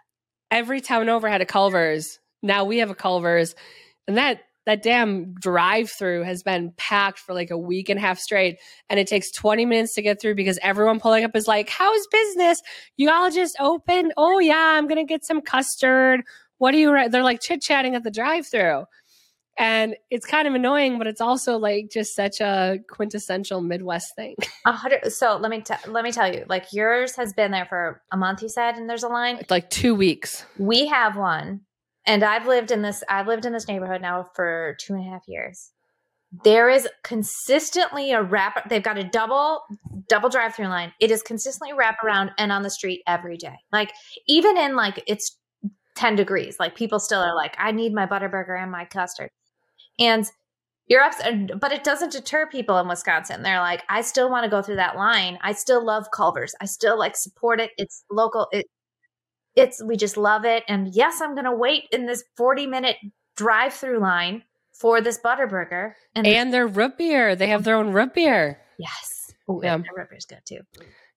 Every 0.50 0.80
town 0.80 1.08
over 1.08 1.28
had 1.28 1.40
a 1.40 1.46
Culver's. 1.46 2.20
Now 2.42 2.64
we 2.64 2.78
have 2.78 2.90
a 2.90 2.94
Culver's, 2.94 3.54
and 4.06 4.16
that 4.16 4.42
that 4.66 4.82
damn 4.82 5.34
drive 5.34 5.90
through 5.90 6.22
has 6.22 6.42
been 6.42 6.72
packed 6.76 7.18
for 7.18 7.34
like 7.34 7.50
a 7.50 7.58
week 7.58 7.88
and 7.88 7.98
a 7.98 8.00
half 8.00 8.18
straight 8.18 8.58
and 8.88 8.98
it 8.98 9.06
takes 9.06 9.30
20 9.30 9.66
minutes 9.66 9.94
to 9.94 10.02
get 10.02 10.20
through 10.20 10.34
because 10.34 10.58
everyone 10.62 11.00
pulling 11.00 11.24
up 11.24 11.34
is 11.36 11.46
like 11.46 11.68
how's 11.68 12.06
business 12.10 12.62
you 12.96 13.10
all 13.10 13.30
just 13.30 13.56
opened 13.60 14.12
oh 14.16 14.38
yeah 14.38 14.74
i'm 14.76 14.86
gonna 14.86 15.04
get 15.04 15.24
some 15.24 15.40
custard 15.40 16.22
what 16.58 16.72
do 16.72 16.78
you 16.78 16.92
re-? 16.92 17.08
they're 17.08 17.22
like 17.22 17.40
chit-chatting 17.40 17.94
at 17.94 18.04
the 18.04 18.10
drive 18.10 18.46
through 18.46 18.84
and 19.58 19.94
it's 20.10 20.26
kind 20.26 20.48
of 20.48 20.54
annoying 20.54 20.98
but 20.98 21.06
it's 21.06 21.20
also 21.20 21.56
like 21.58 21.90
just 21.90 22.14
such 22.14 22.40
a 22.40 22.78
quintessential 22.88 23.60
midwest 23.60 24.14
thing 24.16 24.34
A 24.66 24.72
hundred. 24.72 25.12
So 25.12 25.36
let 25.36 25.50
me 25.50 25.60
t- 25.60 25.74
let 25.88 26.04
me 26.04 26.10
tell 26.10 26.32
you, 26.32 26.44
like 26.48 26.72
yours 26.72 27.14
has 27.16 27.34
been 27.34 27.50
there 27.50 27.66
for 27.66 28.00
a 28.10 28.16
month. 28.16 28.40
You 28.40 28.48
said, 28.48 28.76
and 28.76 28.88
there's 28.88 29.02
a 29.02 29.08
line. 29.08 29.36
it's 29.36 29.50
like 29.50 29.68
two 29.68 29.94
weeks 29.94 30.44
We 30.58 30.86
have 30.86 31.16
one, 31.18 31.60
and 32.06 32.22
I've 32.24 32.46
lived 32.46 32.70
in 32.70 32.80
this. 32.80 33.04
I've 33.10 33.26
lived 33.26 33.44
in 33.44 33.52
this 33.52 33.68
neighborhood 33.68 34.00
now 34.00 34.26
for 34.34 34.76
two 34.80 34.94
and 34.94 35.06
a 35.06 35.10
half 35.10 35.22
years. 35.28 35.70
There 36.44 36.70
is 36.70 36.88
consistently 37.02 38.12
a 38.12 38.22
wrap. 38.22 38.68
They've 38.70 38.82
got 38.82 38.96
a 38.96 39.04
double 39.04 39.60
double 40.08 40.30
drive 40.30 40.54
through 40.54 40.68
line. 40.68 40.92
It 40.98 41.10
is 41.10 41.22
consistently 41.22 41.74
wrap 41.74 42.02
around 42.02 42.30
and 42.38 42.50
on 42.50 42.62
the 42.62 42.70
street 42.70 43.02
every 43.06 43.36
day. 43.36 43.56
Like 43.70 43.92
even 44.26 44.56
in 44.56 44.76
like 44.76 45.04
it's 45.06 45.38
ten 45.94 46.16
degrees, 46.16 46.56
like 46.58 46.74
people 46.74 46.98
still 46.98 47.20
are 47.20 47.34
like, 47.36 47.54
I 47.58 47.70
need 47.70 47.92
my 47.92 48.06
butterburger 48.06 48.58
and 48.60 48.72
my 48.72 48.86
custard, 48.86 49.28
and 49.98 50.30
you're 50.86 51.02
up. 51.02 51.14
But 51.60 51.72
it 51.72 51.84
doesn't 51.84 52.12
deter 52.12 52.46
people 52.46 52.78
in 52.78 52.88
Wisconsin. 52.88 53.42
They're 53.42 53.60
like, 53.60 53.82
I 53.88 54.02
still 54.02 54.30
want 54.30 54.44
to 54.44 54.50
go 54.50 54.60
through 54.62 54.76
that 54.76 54.96
line. 54.96 55.38
I 55.42 55.52
still 55.52 55.84
love 55.84 56.06
Culver's. 56.14 56.54
I 56.60 56.66
still 56.66 56.98
like 56.98 57.16
support 57.16 57.60
it. 57.60 57.70
It's 57.78 58.04
local. 58.10 58.48
It 58.52 58.66
it's 59.56 59.82
we 59.84 59.96
just 59.96 60.16
love 60.16 60.44
it 60.44 60.64
and 60.66 60.92
yes 60.94 61.20
i'm 61.20 61.34
gonna 61.36 61.54
wait 61.54 61.84
in 61.92 62.06
this 62.06 62.24
40 62.36 62.66
minute 62.66 62.96
drive 63.36 63.72
through 63.72 64.00
line 64.00 64.42
for 64.72 65.00
this 65.00 65.18
butterburger 65.24 65.92
and, 66.14 66.26
and 66.26 66.52
their 66.52 66.66
root 66.66 66.98
beer 66.98 67.36
they 67.36 67.46
have 67.46 67.62
their 67.62 67.76
own 67.76 67.92
root 67.92 68.14
beer 68.14 68.60
yes 68.78 69.32
oh 69.48 69.62
Yeah. 69.62 69.76
yeah 69.76 69.82
the 69.82 69.88
ripper's 69.96 70.26
good 70.26 70.40
too 70.44 70.60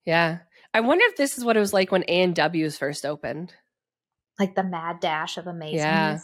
yeah 0.04 0.38
i 0.72 0.78
wonder 0.78 1.04
if 1.06 1.16
this 1.16 1.36
is 1.36 1.44
what 1.44 1.56
it 1.56 1.60
was 1.60 1.72
like 1.72 1.90
when 1.90 2.04
a&w's 2.06 2.78
first 2.78 3.04
opened 3.04 3.54
like 4.38 4.54
the 4.54 4.62
mad 4.62 5.00
dash 5.00 5.36
of 5.36 5.48
amazing 5.48 5.78
Yeah. 5.78 6.18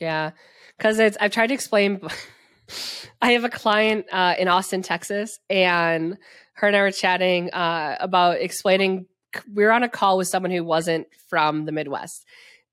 Yeah, 0.00 0.32
because 0.76 0.98
it's 0.98 1.16
I've 1.20 1.32
tried 1.32 1.48
to 1.48 1.54
explain. 1.54 2.00
I 3.20 3.32
have 3.32 3.44
a 3.44 3.50
client 3.50 4.06
uh, 4.10 4.34
in 4.38 4.48
Austin, 4.48 4.82
Texas, 4.82 5.38
and 5.50 6.16
her 6.54 6.68
and 6.68 6.76
I 6.76 6.80
were 6.80 6.90
chatting 6.90 7.50
uh, 7.52 7.96
about 8.00 8.40
explaining. 8.40 9.06
We 9.52 9.64
were 9.64 9.72
on 9.72 9.82
a 9.82 9.88
call 9.88 10.16
with 10.16 10.28
someone 10.28 10.50
who 10.50 10.64
wasn't 10.64 11.08
from 11.28 11.64
the 11.64 11.72
Midwest, 11.72 12.24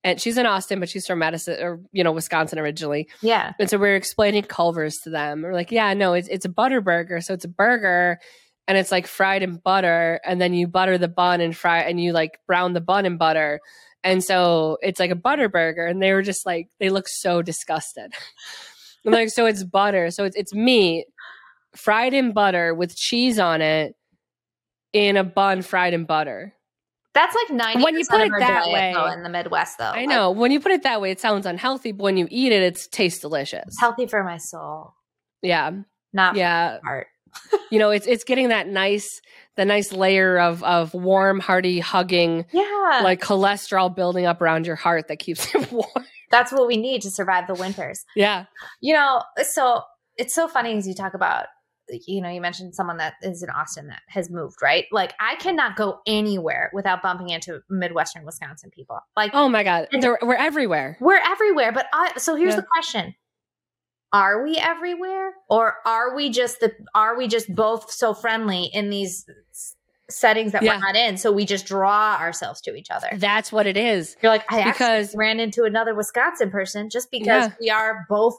and 0.03 0.19
she's 0.19 0.37
in 0.37 0.45
Austin, 0.45 0.79
but 0.79 0.89
she's 0.89 1.05
from 1.05 1.19
Madison 1.19 1.61
or 1.61 1.79
you 1.91 2.03
know 2.03 2.11
Wisconsin 2.11 2.59
originally. 2.59 3.07
yeah 3.21 3.53
And 3.59 3.69
so 3.69 3.77
we 3.77 3.87
were 3.87 3.95
explaining 3.95 4.43
Culver's 4.43 4.97
to 4.99 5.09
them. 5.09 5.41
We're 5.41 5.53
like, 5.53 5.71
yeah, 5.71 5.93
no, 5.93 6.13
it's 6.13 6.27
it's 6.27 6.45
a 6.45 6.49
butter 6.49 6.81
burger, 6.81 7.21
so 7.21 7.33
it's 7.33 7.45
a 7.45 7.49
burger. 7.49 8.19
And 8.67 8.77
it's 8.77 8.91
like 8.91 9.07
fried 9.07 9.43
in 9.43 9.57
butter, 9.57 10.21
and 10.23 10.39
then 10.39 10.53
you 10.53 10.67
butter 10.67 10.97
the 10.97 11.07
bun 11.07 11.41
and 11.41 11.55
fry, 11.55 11.79
and 11.79 11.99
you 11.99 12.13
like 12.13 12.39
brown 12.47 12.73
the 12.73 12.79
bun 12.79 13.05
in 13.05 13.17
butter, 13.17 13.59
and 14.03 14.23
so 14.23 14.77
it's 14.81 14.99
like 14.99 15.11
a 15.11 15.15
butter 15.15 15.47
burger. 15.49 15.85
And 15.85 16.01
they 16.01 16.13
were 16.13 16.21
just 16.21 16.45
like, 16.45 16.69
they 16.79 16.89
look 16.89 17.07
so 17.07 17.41
disgusted. 17.41 18.13
I'm 19.05 19.11
like, 19.13 19.29
so 19.29 19.45
it's 19.45 19.63
butter, 19.63 20.11
so 20.11 20.23
it's 20.25 20.35
it's 20.35 20.53
meat 20.53 21.05
fried 21.75 22.13
in 22.13 22.33
butter 22.33 22.73
with 22.75 22.95
cheese 22.95 23.39
on 23.39 23.61
it 23.61 23.95
in 24.93 25.15
a 25.17 25.23
bun 25.23 25.61
fried 25.61 25.93
in 25.93 26.03
butter. 26.05 26.53
that's 27.13 27.33
like 27.35 27.49
90 27.49 27.83
When 27.83 27.95
you 27.97 28.05
put 28.09 28.19
it 28.21 28.31
that 28.39 28.67
way- 28.67 28.91
though, 28.93 29.05
in 29.07 29.23
the 29.23 29.29
midwest 29.29 29.77
though 29.77 29.85
I 29.85 29.99
Like, 30.01 30.09
know 30.09 30.31
when 30.31 30.51
you 30.51 30.59
put 30.59 30.71
it 30.73 30.83
that 30.83 30.99
way, 31.01 31.11
it 31.11 31.19
sounds 31.21 31.45
unhealthy, 31.45 31.93
but 31.93 32.03
when 32.03 32.17
you 32.17 32.27
eat 32.29 32.51
it, 32.51 32.61
it 32.61 32.79
tastes 32.91 33.19
delicious. 33.21 33.63
it's 33.67 33.79
healthy 33.79 34.05
for 34.05 34.21
my 34.23 34.37
soul 34.37 34.93
Yeah, 35.41 35.71
not 36.13 36.35
yeah. 36.35 36.77
for 36.79 36.83
my 36.83 36.89
heart 36.89 37.07
you 37.71 37.79
know 37.79 37.89
it's 37.91 38.07
it's 38.07 38.23
getting 38.23 38.49
that 38.49 38.67
nice 38.67 39.21
the 39.57 39.65
nice 39.65 39.91
layer 39.91 40.39
of 40.39 40.63
of 40.63 40.93
warm 40.93 41.39
hearty 41.39 41.79
hugging 41.79 42.45
yeah 42.51 43.01
like 43.03 43.21
cholesterol 43.21 43.93
building 43.95 44.25
up 44.25 44.41
around 44.41 44.65
your 44.65 44.75
heart 44.75 45.07
that 45.07 45.17
keeps 45.19 45.53
it 45.55 45.71
warm 45.71 45.87
that's 46.29 46.51
what 46.51 46.67
we 46.67 46.77
need 46.77 47.01
to 47.01 47.11
survive 47.11 47.47
the 47.47 47.53
winters 47.55 48.05
yeah 48.15 48.45
You 48.81 48.93
know, 48.93 49.21
so 49.43 49.81
it's 50.17 50.33
so 50.33 50.47
funny 50.47 50.73
as 50.77 50.87
you 50.87 50.93
talk 50.93 51.13
about, 51.13 51.47
you 52.07 52.21
know, 52.21 52.29
you 52.29 52.39
mentioned 52.41 52.73
someone 52.75 52.97
that 52.97 53.13
is 53.21 53.41
in 53.43 53.49
Austin 53.49 53.87
that 53.87 54.01
has 54.07 54.29
moved, 54.29 54.57
right? 54.61 54.85
Like, 54.91 55.13
I 55.19 55.35
cannot 55.35 55.75
go 55.75 55.99
anywhere 56.07 56.69
without 56.73 57.01
bumping 57.01 57.29
into 57.29 57.59
Midwestern 57.69 58.23
Wisconsin 58.25 58.69
people. 58.73 58.99
Like, 59.17 59.31
oh 59.33 59.49
my 59.49 59.63
god 59.63 59.87
And- 59.91 60.01
They're, 60.03 60.17
we're 60.21 60.35
everywhere 60.35 60.97
we're 61.01 61.19
everywhere. 61.25 61.71
But 61.73 61.87
I, 61.93 62.13
so 62.17 62.35
here's 62.35 62.53
Yeah. 62.53 62.61
the 62.61 62.67
question. 62.73 63.15
Are 64.13 64.43
we 64.43 64.57
everywhere 64.57 65.33
or 65.49 65.75
are 65.85 66.15
we 66.15 66.29
just 66.29 66.59
the 66.59 66.73
are 66.93 67.17
we 67.17 67.27
just 67.27 67.53
both 67.55 67.89
so 67.91 68.13
friendly 68.13 68.65
in 68.73 68.89
these 68.89 69.25
settings 70.09 70.51
that 70.51 70.61
Yeah. 70.63 70.75
we're 70.75 70.81
not 70.81 70.95
in 70.97 71.15
so 71.17 71.31
we 71.31 71.45
just 71.45 71.65
draw 71.65 72.17
ourselves 72.19 72.59
to 72.61 72.75
each 72.75 72.89
other 72.91 73.07
that's 73.13 73.49
what 73.49 73.65
it 73.65 73.77
is 73.77 74.17
you're 74.21 74.29
like 74.31 74.43
i 74.51 74.63
Because- 74.65 75.05
actually 75.07 75.17
ran 75.17 75.39
into 75.39 75.63
another 75.63 75.95
wisconsin 75.95 76.51
person 76.51 76.89
just 76.89 77.09
because 77.11 77.47
Yeah. 77.47 77.53
we 77.61 77.69
are 77.69 78.05
both 78.09 78.35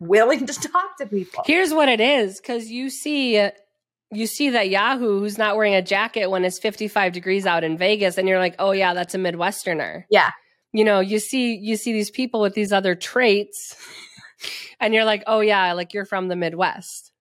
willing 0.00 0.46
to 0.46 0.52
talk 0.52 0.98
to 0.98 1.06
people 1.06 1.44
here's 1.46 1.72
what 1.72 1.88
it 1.88 2.00
is 2.00 2.40
because 2.40 2.68
you 2.72 2.90
see 2.90 3.38
uh, 3.38 3.52
you 4.10 4.26
see 4.26 4.50
that 4.50 4.68
yahoo 4.68 5.20
who's 5.20 5.38
not 5.38 5.54
wearing 5.54 5.76
a 5.76 5.82
jacket 5.82 6.28
when 6.28 6.44
it's 6.44 6.58
55 6.58 7.12
degrees 7.12 7.46
out 7.46 7.62
in 7.62 7.78
vegas 7.78 8.18
and 8.18 8.26
you're 8.28 8.40
like 8.40 8.56
oh 8.58 8.72
yeah 8.72 8.92
that's 8.92 9.14
a 9.14 9.18
midwesterner 9.18 10.04
Yeah. 10.10 10.30
you 10.72 10.82
know 10.84 10.98
you 10.98 11.20
see 11.20 11.54
you 11.54 11.76
see 11.76 11.92
these 11.92 12.10
people 12.10 12.40
with 12.40 12.54
these 12.54 12.72
other 12.72 12.96
traits 12.96 13.76
and 14.80 14.94
you're 14.94 15.04
like 15.04 15.22
oh 15.26 15.40
yeah 15.40 15.72
like 15.72 15.92
you're 15.94 16.04
from 16.04 16.28
the 16.28 16.36
midwest 16.36 17.12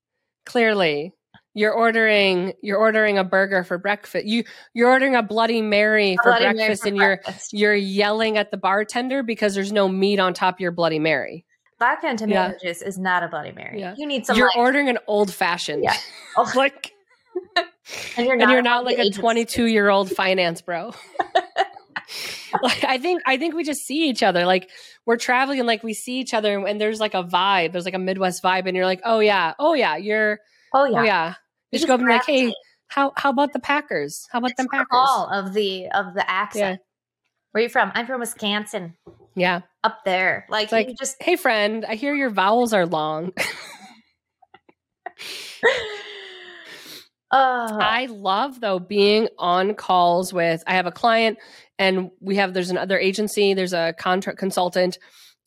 clearly 0.45 1.13
you're 1.53 1.71
ordering 1.73 2.53
you're 2.61 2.77
ordering 2.77 3.17
a 3.17 3.23
burger 3.23 3.63
for 3.63 3.77
breakfast 3.77 4.25
you 4.25 4.43
you're 4.73 4.89
ordering 4.89 5.15
a 5.15 5.23
bloody 5.23 5.61
mary 5.61 6.17
for 6.21 6.31
Bloody 6.31 6.45
Mary 6.45 6.55
breakfast 6.57 6.81
for 6.83 6.87
and 6.89 6.97
you're 6.97 7.19
you're 7.51 7.73
yelling 7.75 8.37
at 8.37 8.51
the 8.51 8.57
bartender 8.57 9.23
because 9.23 9.55
there's 9.55 9.71
no 9.71 9.87
meat 9.87 10.19
on 10.19 10.33
top 10.33 10.55
of 10.55 10.59
your 10.59 10.71
bloody 10.71 10.99
mary 10.99 11.45
vodka 11.79 12.07
and 12.07 12.19
tomato 12.19 12.53
Yeah. 12.53 12.53
juice 12.61 12.81
is 12.81 12.97
not 12.97 13.23
a 13.23 13.27
bloody 13.29 13.53
mary 13.53 13.79
Yeah. 13.79 13.95
you 13.97 14.05
need 14.05 14.25
some 14.25 14.37
you're 14.37 14.47
like, 14.47 14.57
ordering 14.57 14.89
an 14.89 14.99
old 15.07 15.33
fashioned 15.33 15.83
Yeah. 15.83 15.95
Oh. 16.37 16.51
like 16.55 16.91
and 18.17 18.25
you're 18.27 18.35
not, 18.35 18.43
and 18.43 18.51
you're 18.51 18.61
not 18.61 18.83
like 18.83 18.97
a 18.97 19.09
22 19.09 19.65
year 19.65 19.89
old 19.89 20.09
finance 20.11 20.61
bro 20.61 20.93
like 22.63 22.83
i 22.83 22.97
think 22.97 23.21
i 23.25 23.37
think 23.37 23.53
we 23.55 23.63
just 23.63 23.81
see 23.81 24.09
each 24.09 24.23
other 24.23 24.45
like 24.45 24.69
we're 25.05 25.17
traveling 25.17 25.59
and 25.59 25.67
like 25.67 25.83
we 25.83 25.93
see 25.93 26.19
each 26.19 26.33
other 26.33 26.65
and 26.65 26.79
there's 26.79 26.99
like 26.99 27.13
a 27.13 27.23
vibe 27.23 27.71
there's 27.71 27.85
like 27.85 27.93
a 27.93 27.99
midwest 27.99 28.41
vibe 28.43 28.67
and 28.67 28.75
you're 28.75 28.85
like 28.85 29.01
oh 29.05 29.19
yeah 29.19 29.53
oh 29.59 29.73
yeah 29.73 29.95
you're 29.97 30.39
oh 30.73 30.85
yeah 30.85 30.99
oh 30.99 31.03
yeah. 31.03 31.27
You 31.29 31.35
you 31.71 31.79
just 31.79 31.87
go 31.87 31.93
up 31.95 31.99
and 31.99 32.07
be 32.07 32.13
like 32.13 32.25
hey 32.25 32.53
how 32.87 33.11
how 33.17 33.31
about 33.31 33.51
the 33.51 33.59
packers? 33.59 34.27
How 34.31 34.37
about 34.39 34.51
It's 34.51 34.57
them 34.57 34.67
packers? 34.71 34.87
call 34.91 35.27
of 35.31 35.53
the 35.53 35.87
of 35.89 36.13
the 36.13 36.29
accent. 36.29 36.79
Where 37.51 37.59
are 37.61 37.63
you 37.63 37.69
from? 37.69 37.91
I'm 37.95 38.05
from 38.05 38.19
wisconsin. 38.19 38.93
Yeah. 39.35 39.61
Up 39.83 40.05
there. 40.05 40.45
Like, 40.49 40.71
like- 40.71 40.89
you 40.89 40.95
just 40.95 41.21
hey 41.21 41.35
friend 41.35 41.83
i 41.85 41.95
hear 41.95 42.13
your 42.13 42.29
vowels 42.29 42.73
are 42.73 42.85
long 42.85 43.31
oh 47.35 47.77
I 47.79 48.07
love 48.07 48.59
though 48.61 48.79
being 48.79 49.27
on 49.37 49.73
calls 49.75 50.31
with 50.33 50.63
I 50.65 50.75
have 50.75 50.85
a 50.85 50.91
client 50.91 51.37
and 51.77 52.11
we 52.21 52.37
have 52.37 52.53
there's 52.53 52.69
another 52.69 52.97
agency, 52.97 53.53
there's 53.53 53.73
a 53.73 53.93
contract 53.97 54.39
consultant 54.39 54.97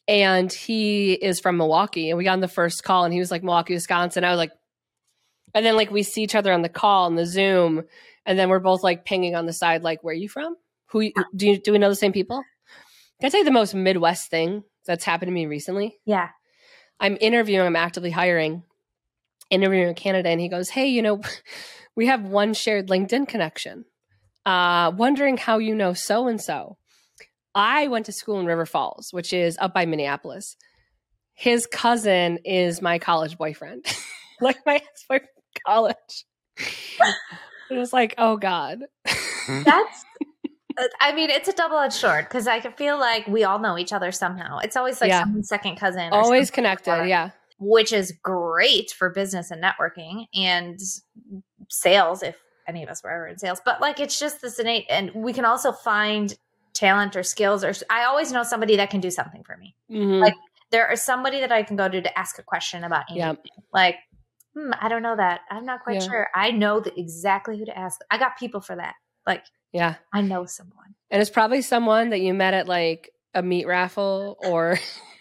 and 0.07 0.53
he 0.53 1.13
is 1.13 1.41
from 1.41 1.57
Milwaukee 1.57 2.11
and 2.11 2.19
we 2.19 2.25
got 2.25 2.33
on 2.35 2.41
the 2.41 2.49
first 2.49 2.83
call 2.85 3.05
and 3.05 3.13
he 3.13 3.21
was 3.21 3.31
like 3.31 3.43
Milwaukee, 3.43 3.75
Wisconsin. 3.75 4.25
I 4.25 4.31
was 4.31 4.39
like 4.39 4.53
and 5.55 5.65
then 5.65 5.77
like 5.77 5.91
we 5.91 6.03
see 6.03 6.23
each 6.23 6.35
other 6.35 6.53
on 6.53 6.63
the 6.63 6.69
call 6.69 7.07
and 7.07 7.17
the 7.17 7.25
Zoom, 7.27 7.85
and 8.27 8.39
then 8.39 8.51
we're 8.51 8.59
both 8.61 8.83
like 8.83 9.07
pinging 9.07 9.35
on 9.35 9.47
the 9.47 9.53
side, 9.53 9.83
like, 9.83 10.05
"Where 10.05 10.13
are 10.13 10.15
you 10.15 10.29
from? 10.29 10.57
Who 10.91 11.01
you- 11.01 11.13
do 11.35 11.47
you 11.49 11.59
do 11.59 11.73
we 11.73 11.79
know 11.79 11.89
the 11.89 11.95
same 11.97 12.13
people?" 12.13 12.45
Can 13.21 13.27
I 13.27 13.31
tell 13.31 13.41
you 13.41 13.45
the 13.47 13.51
most 13.51 13.75
Midwest 13.75 14.31
thing 14.31 14.63
that's 14.87 15.05
happened 15.05 15.29
to 15.29 15.33
me 15.33 15.47
recently? 15.47 15.99
Yeah. 16.05 16.29
I'm 17.01 17.17
interviewing, 17.21 17.67
I'm 17.67 17.77
actively 17.77 18.11
hiring, 18.11 18.63
interviewing 19.51 19.89
a 19.89 19.95
candidate, 19.95 20.31
and 20.31 20.41
he 20.41 20.49
goes, 20.49 20.69
Hey, 20.69 20.89
you 20.89 21.01
know, 21.03 21.21
we 21.99 22.07
have 22.07 22.23
one 22.23 22.55
shared 22.55 22.87
LinkedIn 22.87 23.27
connection. 23.27 23.85
Uh, 24.47 24.93
wondering 24.97 25.37
how 25.37 25.59
you 25.59 25.75
know 25.75 25.93
so 25.95 26.29
and 26.29 26.41
so. 26.41 26.79
I 27.57 27.89
went 27.89 28.07
to 28.07 28.13
school 28.13 28.39
in 28.39 28.47
River 28.47 28.67
Falls, 28.67 29.09
which 29.13 29.33
is 29.33 29.59
up 29.61 29.75
by 29.75 29.85
Minneapolis. 29.85 30.57
His 31.35 31.67
cousin 31.67 32.39
is 32.45 32.81
my 32.81 33.01
college 33.01 33.37
boyfriend, 33.37 33.85
like 34.41 34.59
my 34.65 34.77
ex 34.77 35.05
boyfriend 35.09 35.29
college. 35.67 36.25
it 37.69 37.75
was 37.77 37.93
like, 37.93 38.15
oh 38.17 38.37
God. 38.37 38.85
That's. 39.49 40.05
uh, 40.79 40.85
I 41.01 41.13
mean, 41.17 41.31
it's 41.31 41.49
a 41.49 41.53
double-edged 41.53 41.95
sword 41.95 42.27
because 42.27 42.47
I 42.47 42.61
can 42.61 42.75
feel 42.75 42.97
like 42.97 43.27
we 43.27 43.43
all 43.43 43.59
know 43.59 43.77
each 43.77 43.93
other 43.93 44.13
somehow. 44.13 44.59
It's 44.59 44.77
always 44.77 45.01
like 45.01 45.09
Yeah. 45.09 45.25
second 45.43 45.79
cousin, 45.79 46.13
Always 46.13 46.47
something, 46.47 46.55
connected. 46.55 47.09
Yeah. 47.09 47.31
Which 47.59 47.93
is 47.93 48.13
great 48.23 48.91
for 48.93 49.11
business 49.11 49.51
and 49.51 49.63
networking 49.63 50.27
and 50.35 50.79
sales. 51.69 52.23
If 52.23 52.37
any 52.67 52.83
of 52.83 52.89
us 52.89 53.03
were 53.03 53.11
ever 53.11 53.27
in 53.29 53.39
sales, 53.39 53.61
but 53.65 53.81
like 53.81 54.01
it's 54.01 54.19
just 54.19 54.41
this 54.43 54.59
innate, 54.59 54.87
and 54.91 55.11
we 55.15 55.33
can 55.33 55.45
also 55.45 55.73
find 55.73 56.37
talent 56.75 57.17
or 57.17 57.23
skills. 57.23 57.65
Or 57.65 57.73
I 57.91 58.05
always 58.05 58.31
know 58.33 58.43
somebody 58.43 58.77
that 58.77 58.91
can 58.91 59.01
do 59.01 59.11
something 59.11 59.43
for 59.45 59.57
me. 59.57 59.75
Mhm. 59.91 60.21
Like, 60.21 60.35
There 60.71 60.93
is 60.93 61.01
somebody 61.03 61.41
that 61.41 61.51
I 61.51 61.63
can 61.63 61.77
go 61.77 61.89
to 61.89 62.03
to 62.03 62.19
ask 62.19 62.39
a 62.39 62.43
question 62.43 62.85
about 62.85 63.05
anything. 63.11 63.39
Yeah. 63.47 63.53
Like, 63.73 63.97
hmm, 64.55 64.71
I 64.79 64.89
don't 64.91 65.01
know 65.03 65.17
that. 65.17 65.41
I'm 65.51 65.65
not 65.65 65.83
quite 65.83 66.03
Yeah. 66.03 66.09
sure. 66.09 66.29
I 66.35 66.51
know 66.51 66.79
the, 66.81 66.93
exactly 67.01 67.59
who 67.59 67.65
to 67.65 67.77
ask. 67.77 67.99
I 68.11 68.19
got 68.19 68.37
people 68.39 68.61
for 68.61 68.77
that. 68.77 68.95
Like, 69.27 69.45
yeah. 69.73 69.95
I 70.13 70.21
know 70.21 70.45
someone. 70.45 70.95
And 71.11 71.23
it's 71.23 71.31
probably 71.31 71.63
someone 71.63 72.11
that 72.11 72.21
you 72.21 72.35
met 72.35 72.53
at 72.53 72.69
like 72.69 73.11
a 73.35 73.43
meat 73.43 73.67
raffle 73.67 74.37
or 74.45 74.79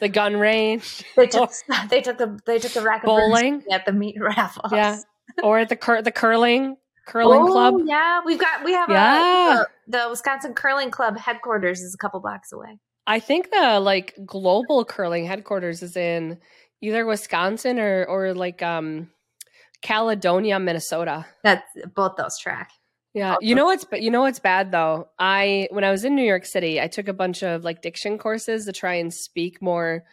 the 0.00 0.08
gun 0.08 0.36
range 0.36 1.04
They 1.16 1.26
took 1.26 1.50
they 1.90 2.00
took 2.00 2.18
the 2.18 2.38
they 2.46 2.58
took 2.58 2.72
the 2.72 2.82
racket 2.82 3.06
Bowling? 3.06 3.62
at 3.70 3.84
the 3.86 3.92
meat 3.92 4.16
raffles. 4.20 4.72
Yeah. 4.72 4.98
or 5.42 5.58
at 5.58 5.68
the 5.68 5.76
cur- 5.76 6.02
the 6.02 6.12
curling 6.12 6.76
curling 7.06 7.42
Oh, 7.42 7.46
club. 7.46 7.74
Yeah, 7.84 8.20
we've 8.24 8.38
got 8.38 8.64
we 8.64 8.72
have 8.72 8.88
Yeah. 8.90 9.52
a, 9.62 9.64
the, 9.88 9.98
the 9.98 10.06
Wisconsin 10.10 10.54
Curling 10.54 10.90
Club 10.90 11.16
headquarters 11.18 11.80
is 11.80 11.94
a 11.94 11.98
couple 11.98 12.20
blocks 12.20 12.52
away. 12.52 12.78
I 13.06 13.18
think 13.20 13.50
the 13.50 13.80
like 13.80 14.14
global 14.24 14.84
curling 14.84 15.24
headquarters 15.26 15.82
is 15.82 15.96
in 15.96 16.38
either 16.80 17.04
Wisconsin 17.06 17.78
or 17.80 18.04
or 18.06 18.34
like 18.34 18.62
um 18.62 19.10
Caledonia, 19.82 20.58
Minnesota. 20.60 21.26
That's 21.42 21.64
both 21.94 22.16
those 22.16 22.38
track. 22.38 22.70
Yeah, 23.12 23.36
you 23.40 23.54
know 23.54 23.64
what's 23.64 23.84
but 23.84 24.02
you 24.02 24.10
know 24.10 24.20
what's 24.20 24.38
bad 24.38 24.70
though. 24.70 25.08
I 25.18 25.68
when 25.70 25.82
I 25.82 25.90
was 25.90 26.04
in 26.04 26.14
New 26.14 26.24
York 26.24 26.46
City, 26.46 26.80
I 26.80 26.86
took 26.86 27.08
a 27.08 27.12
bunch 27.12 27.42
of 27.42 27.64
like 27.64 27.82
diction 27.82 28.18
courses 28.18 28.66
to 28.66 28.72
try 28.72 28.94
and 28.94 29.12
speak 29.12 29.60
more 29.60 30.04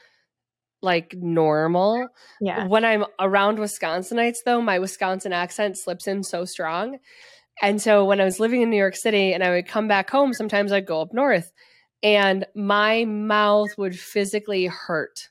like 0.82 1.16
normal. 1.16 2.08
Yeah. 2.42 2.68
When 2.68 2.86
I'm 2.86 3.06
around 3.20 3.60
Wisconsinites 3.60 4.38
though, 4.46 4.62
my 4.62 4.80
Wisconsin 4.80 5.34
accent 5.34 5.78
slips 5.78 6.08
in 6.08 6.24
so 6.24 6.46
strong. 6.46 6.98
And 7.62 7.82
so 7.82 8.06
when 8.06 8.22
I 8.22 8.26
was 8.26 8.40
living 8.40 8.62
in 8.62 8.70
New 8.70 8.78
York 8.78 8.96
City 8.96 9.34
and 9.34 9.44
I 9.44 9.50
would 9.50 9.68
come 9.68 9.88
back 9.88 10.10
home, 10.10 10.34
sometimes 10.34 10.72
I'd 10.72 10.86
go 10.86 11.02
up 11.02 11.14
north 11.14 11.52
and 12.04 12.46
my 12.56 13.06
mouth 13.06 13.70
would 13.78 13.98
physically 13.98 14.68
hurt 14.68 15.30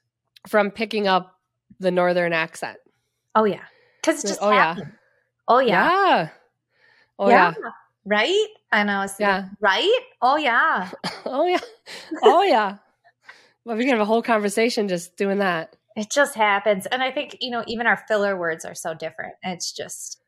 from 0.49 0.71
picking 0.71 1.07
up 1.07 1.39
the 1.79 1.91
northern 1.91 2.33
accent. 2.33 2.79
Oh 3.35 3.45
yeah. 3.45 3.63
Because 4.01 4.25
it 4.25 4.29
just 4.29 4.41
Oh, 4.43 4.51
yeah. 4.51 4.77
Oh 5.47 5.59
yeah. 5.61 5.91
Yeah. 5.91 6.29
Oh 7.19 7.29
yeah. 7.29 7.55
Right? 8.05 8.47
And 8.73 8.91
I 8.91 9.01
was 9.03 9.19
Yeah. 9.19 9.49
right? 9.61 10.01
Oh 10.23 10.37
yeah. 10.37 10.91
Oh 11.27 11.47
yeah. 11.47 11.59
Oh 12.23 12.43
yeah. 12.43 12.77
Well, 13.65 13.77
we 13.77 13.83
can 13.85 13.93
have 13.93 14.01
a 14.01 14.05
whole 14.05 14.23
conversation 14.23 14.87
just 14.89 15.17
doing 15.17 15.39
that. 15.39 15.75
It 15.97 16.11
just 16.11 16.35
happens. 16.37 16.87
And 16.87 17.03
I 17.03 17.11
think, 17.11 17.39
you 17.41 17.51
know, 17.51 17.65
even 17.67 17.87
our 17.87 17.97
filler 17.97 18.37
words 18.39 18.65
are 18.65 18.75
so 18.75 18.95
different. 18.95 19.35
It's 19.43 19.73
just 19.73 20.21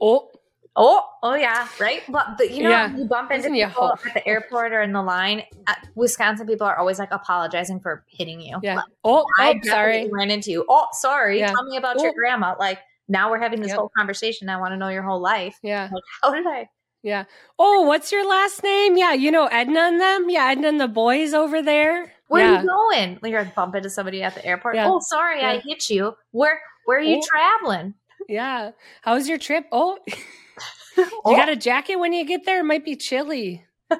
Oh, 0.00 0.30
Oh, 0.76 1.02
oh 1.22 1.34
yeah, 1.34 1.68
right. 1.78 2.02
But 2.08 2.36
the, 2.36 2.50
you 2.52 2.64
know, 2.64 2.70
Yeah. 2.70 2.96
you 2.96 3.04
bump 3.04 3.30
into 3.30 3.56
you 3.56 3.68
people 3.68 3.92
at 3.92 4.12
the 4.12 4.26
airport 4.26 4.72
or 4.72 4.82
in 4.82 4.92
the 4.92 5.02
line. 5.02 5.44
Uh, 5.68 5.74
Wisconsin 5.94 6.48
people 6.48 6.66
are 6.66 6.76
always 6.76 6.98
like 6.98 7.12
apologizing 7.12 7.78
for 7.78 8.04
hitting 8.08 8.40
you. 8.40 8.58
yeah. 8.60 8.74
Like, 8.76 8.84
Oh, 9.04 9.24
oh 9.38 9.54
sorry. 9.62 10.10
ran 10.12 10.32
into 10.32 10.50
you. 10.50 10.66
Oh, 10.68 10.88
sorry. 10.92 11.38
Yeah. 11.38 11.52
Tell 11.52 11.62
me 11.64 11.76
about 11.76 12.00
your 12.00 12.10
Oh. 12.10 12.14
grandma. 12.14 12.56
Like 12.58 12.80
now 13.08 13.30
we're 13.30 13.38
having 13.40 13.60
this 13.60 13.70
Yep. 13.70 13.78
whole 13.78 13.90
conversation. 13.96 14.48
I 14.48 14.58
want 14.58 14.72
to 14.72 14.76
know 14.76 14.88
your 14.88 15.02
whole 15.02 15.20
life. 15.20 15.58
Yeah. 15.62 15.88
Like 15.92 16.02
how 16.22 16.32
did 16.34 16.46
I? 16.46 16.68
Yeah. 17.02 17.24
Oh, 17.58 17.82
what's 17.82 18.10
your 18.12 18.26
last 18.26 18.62
name? 18.62 18.96
Yeah, 18.96 19.12
you 19.12 19.30
know 19.30 19.46
Edna 19.46 19.80
and 19.80 20.00
them. 20.00 20.30
Yeah, 20.30 20.46
Edna 20.50 20.68
and 20.68 20.80
the 20.80 20.88
boys 20.88 21.34
over 21.34 21.60
there. 21.62 22.12
Where 22.28 22.42
yeah. 22.42 22.58
are 22.58 22.62
you 22.62 22.66
going? 22.68 23.18
Like 23.22 23.32
you're 23.32 23.44
bumping 23.54 23.78
into 23.78 23.90
somebody 23.90 24.22
at 24.22 24.34
the 24.34 24.44
airport. 24.44 24.76
Yeah. 24.76 24.88
Oh, 24.88 25.00
sorry, 25.00 25.42
I 25.42 25.58
hit 25.58 25.90
you. 25.90 26.14
Where 26.30 26.60
Where 26.86 26.98
are 26.98 27.02
you 27.02 27.18
Oh. 27.22 27.26
traveling? 27.26 27.94
Yeah. 28.28 28.70
How 29.02 29.14
was 29.14 29.28
your 29.28 29.38
trip? 29.38 29.66
Oh, 29.70 29.98
you 30.96 31.06
Oh, 31.26 31.36
got 31.36 31.48
a 31.50 31.56
jacket 31.56 31.96
when 31.96 32.12
you 32.14 32.24
get 32.24 32.46
there? 32.46 32.60
It 32.60 32.64
might 32.64 32.84
be 32.84 32.96
chilly. 32.96 33.66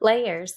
layers. 0.00 0.54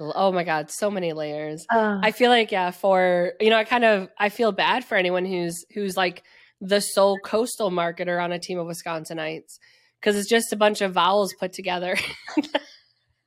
Oh 0.00 0.32
my 0.32 0.44
god, 0.44 0.70
so 0.70 0.90
many 0.90 1.12
layers. 1.12 1.66
Uh, 1.72 1.98
I 2.02 2.10
feel 2.10 2.30
like 2.30 2.50
yeah, 2.50 2.70
for 2.70 3.32
you 3.40 3.50
know, 3.50 3.56
I 3.56 3.64
kind 3.64 3.84
of 3.84 4.08
I 4.18 4.28
feel 4.28 4.52
bad 4.52 4.84
for 4.84 4.96
anyone 4.96 5.24
who's 5.24 5.64
who's 5.74 5.96
like 5.96 6.24
the 6.60 6.80
sole 6.80 7.18
coastal 7.18 7.70
marketer 7.70 8.22
on 8.22 8.32
a 8.32 8.38
team 8.38 8.58
of 8.58 8.66
Wisconsinites 8.66 9.58
because 10.00 10.16
it's 10.16 10.28
just 10.28 10.52
a 10.52 10.56
bunch 10.56 10.80
of 10.80 10.92
vowels 10.92 11.34
put 11.38 11.52
together. 11.52 11.96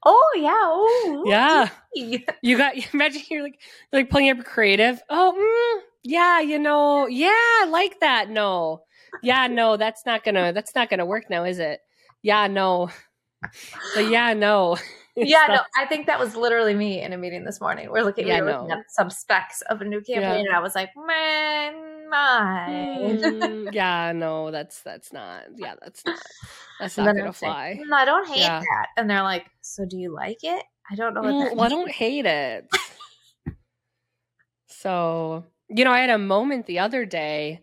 oh 0.05 0.31
yeah. 0.35 0.51
Oh 0.53 1.23
yeah. 1.25 1.69
gee. 1.95 2.25
You 2.41 2.57
got 2.57 2.73
imagine 2.93 3.21
you're 3.29 3.43
like 3.43 3.59
you're 3.91 4.01
like 4.01 4.09
pulling 4.09 4.29
up 4.29 4.43
creative. 4.43 5.01
Oh, 5.09 5.33
mm, 5.37 5.81
yeah, 6.03 6.39
you 6.39 6.59
know, 6.59 7.07
yeah, 7.07 7.29
I 7.29 7.67
like 7.69 7.99
that. 8.01 8.29
No, 8.29 8.83
yeah, 9.23 9.47
no, 9.47 9.77
that's 9.77 10.05
not 10.05 10.23
gonna 10.23 10.53
that's 10.53 10.75
not 10.75 10.89
gonna 10.89 11.05
work 11.05 11.29
now, 11.29 11.43
is 11.43 11.59
it? 11.59 11.79
Yeah, 12.21 12.47
no, 12.47 12.89
but 13.95 14.09
yeah, 14.09 14.33
no, 14.33 14.77
yeah, 15.23 15.47
no, 15.51 15.61
I 15.75 15.85
think 15.85 16.07
that 16.07 16.19
was 16.19 16.35
literally 16.35 16.73
me 16.75 17.01
in 17.01 17.13
a 17.13 17.17
meeting 17.17 17.43
this 17.43 17.59
morning. 17.61 17.89
We're 17.91 18.03
looking, 18.03 18.27
Yeah, 18.27 18.35
we 18.35 18.41
were 18.41 18.45
looking 18.45 18.69
no. 18.69 18.71
at 18.71 18.79
some 18.89 19.09
specs 19.09 19.61
of 19.63 19.81
a 19.81 19.85
new 19.85 20.01
campaign, 20.01 20.39
Yeah. 20.39 20.45
and 20.47 20.55
I 20.55 20.59
was 20.59 20.75
like, 20.75 20.91
man, 20.95 22.09
mine. 22.09 23.17
Mm, 23.19 23.69
yeah, 23.73 24.11
no, 24.13 24.51
that's 24.51 24.81
that's 24.83 25.13
not. 25.13 25.45
Yeah, 25.55 25.75
that's 25.81 26.05
not. 26.05 26.25
That's 26.79 26.97
not 26.97 27.15
gonna 27.15 27.31
fly. 27.33 27.79
"Mm, 27.79 27.93
I 27.93 28.05
don't 28.05 28.27
hate 28.27 28.41
Yeah. 28.41 28.59
that. 28.59 28.87
And 28.97 29.09
they're 29.09 29.23
like, 29.23 29.47
so 29.61 29.85
do 29.85 29.97
you 29.97 30.13
like 30.13 30.39
it? 30.43 30.63
I 30.89 30.95
don't 30.95 31.13
know 31.13 31.23
what 31.23 31.35
Mm, 31.35 31.55
well, 31.55 31.65
I 31.65 31.69
don't 31.69 31.91
hate 31.91 32.25
it. 32.25 32.69
so, 34.67 35.45
you 35.69 35.83
know, 35.83 35.91
I 35.91 35.99
had 35.99 36.09
a 36.09 36.17
moment 36.17 36.65
the 36.65 36.79
other 36.79 37.05
day. 37.05 37.61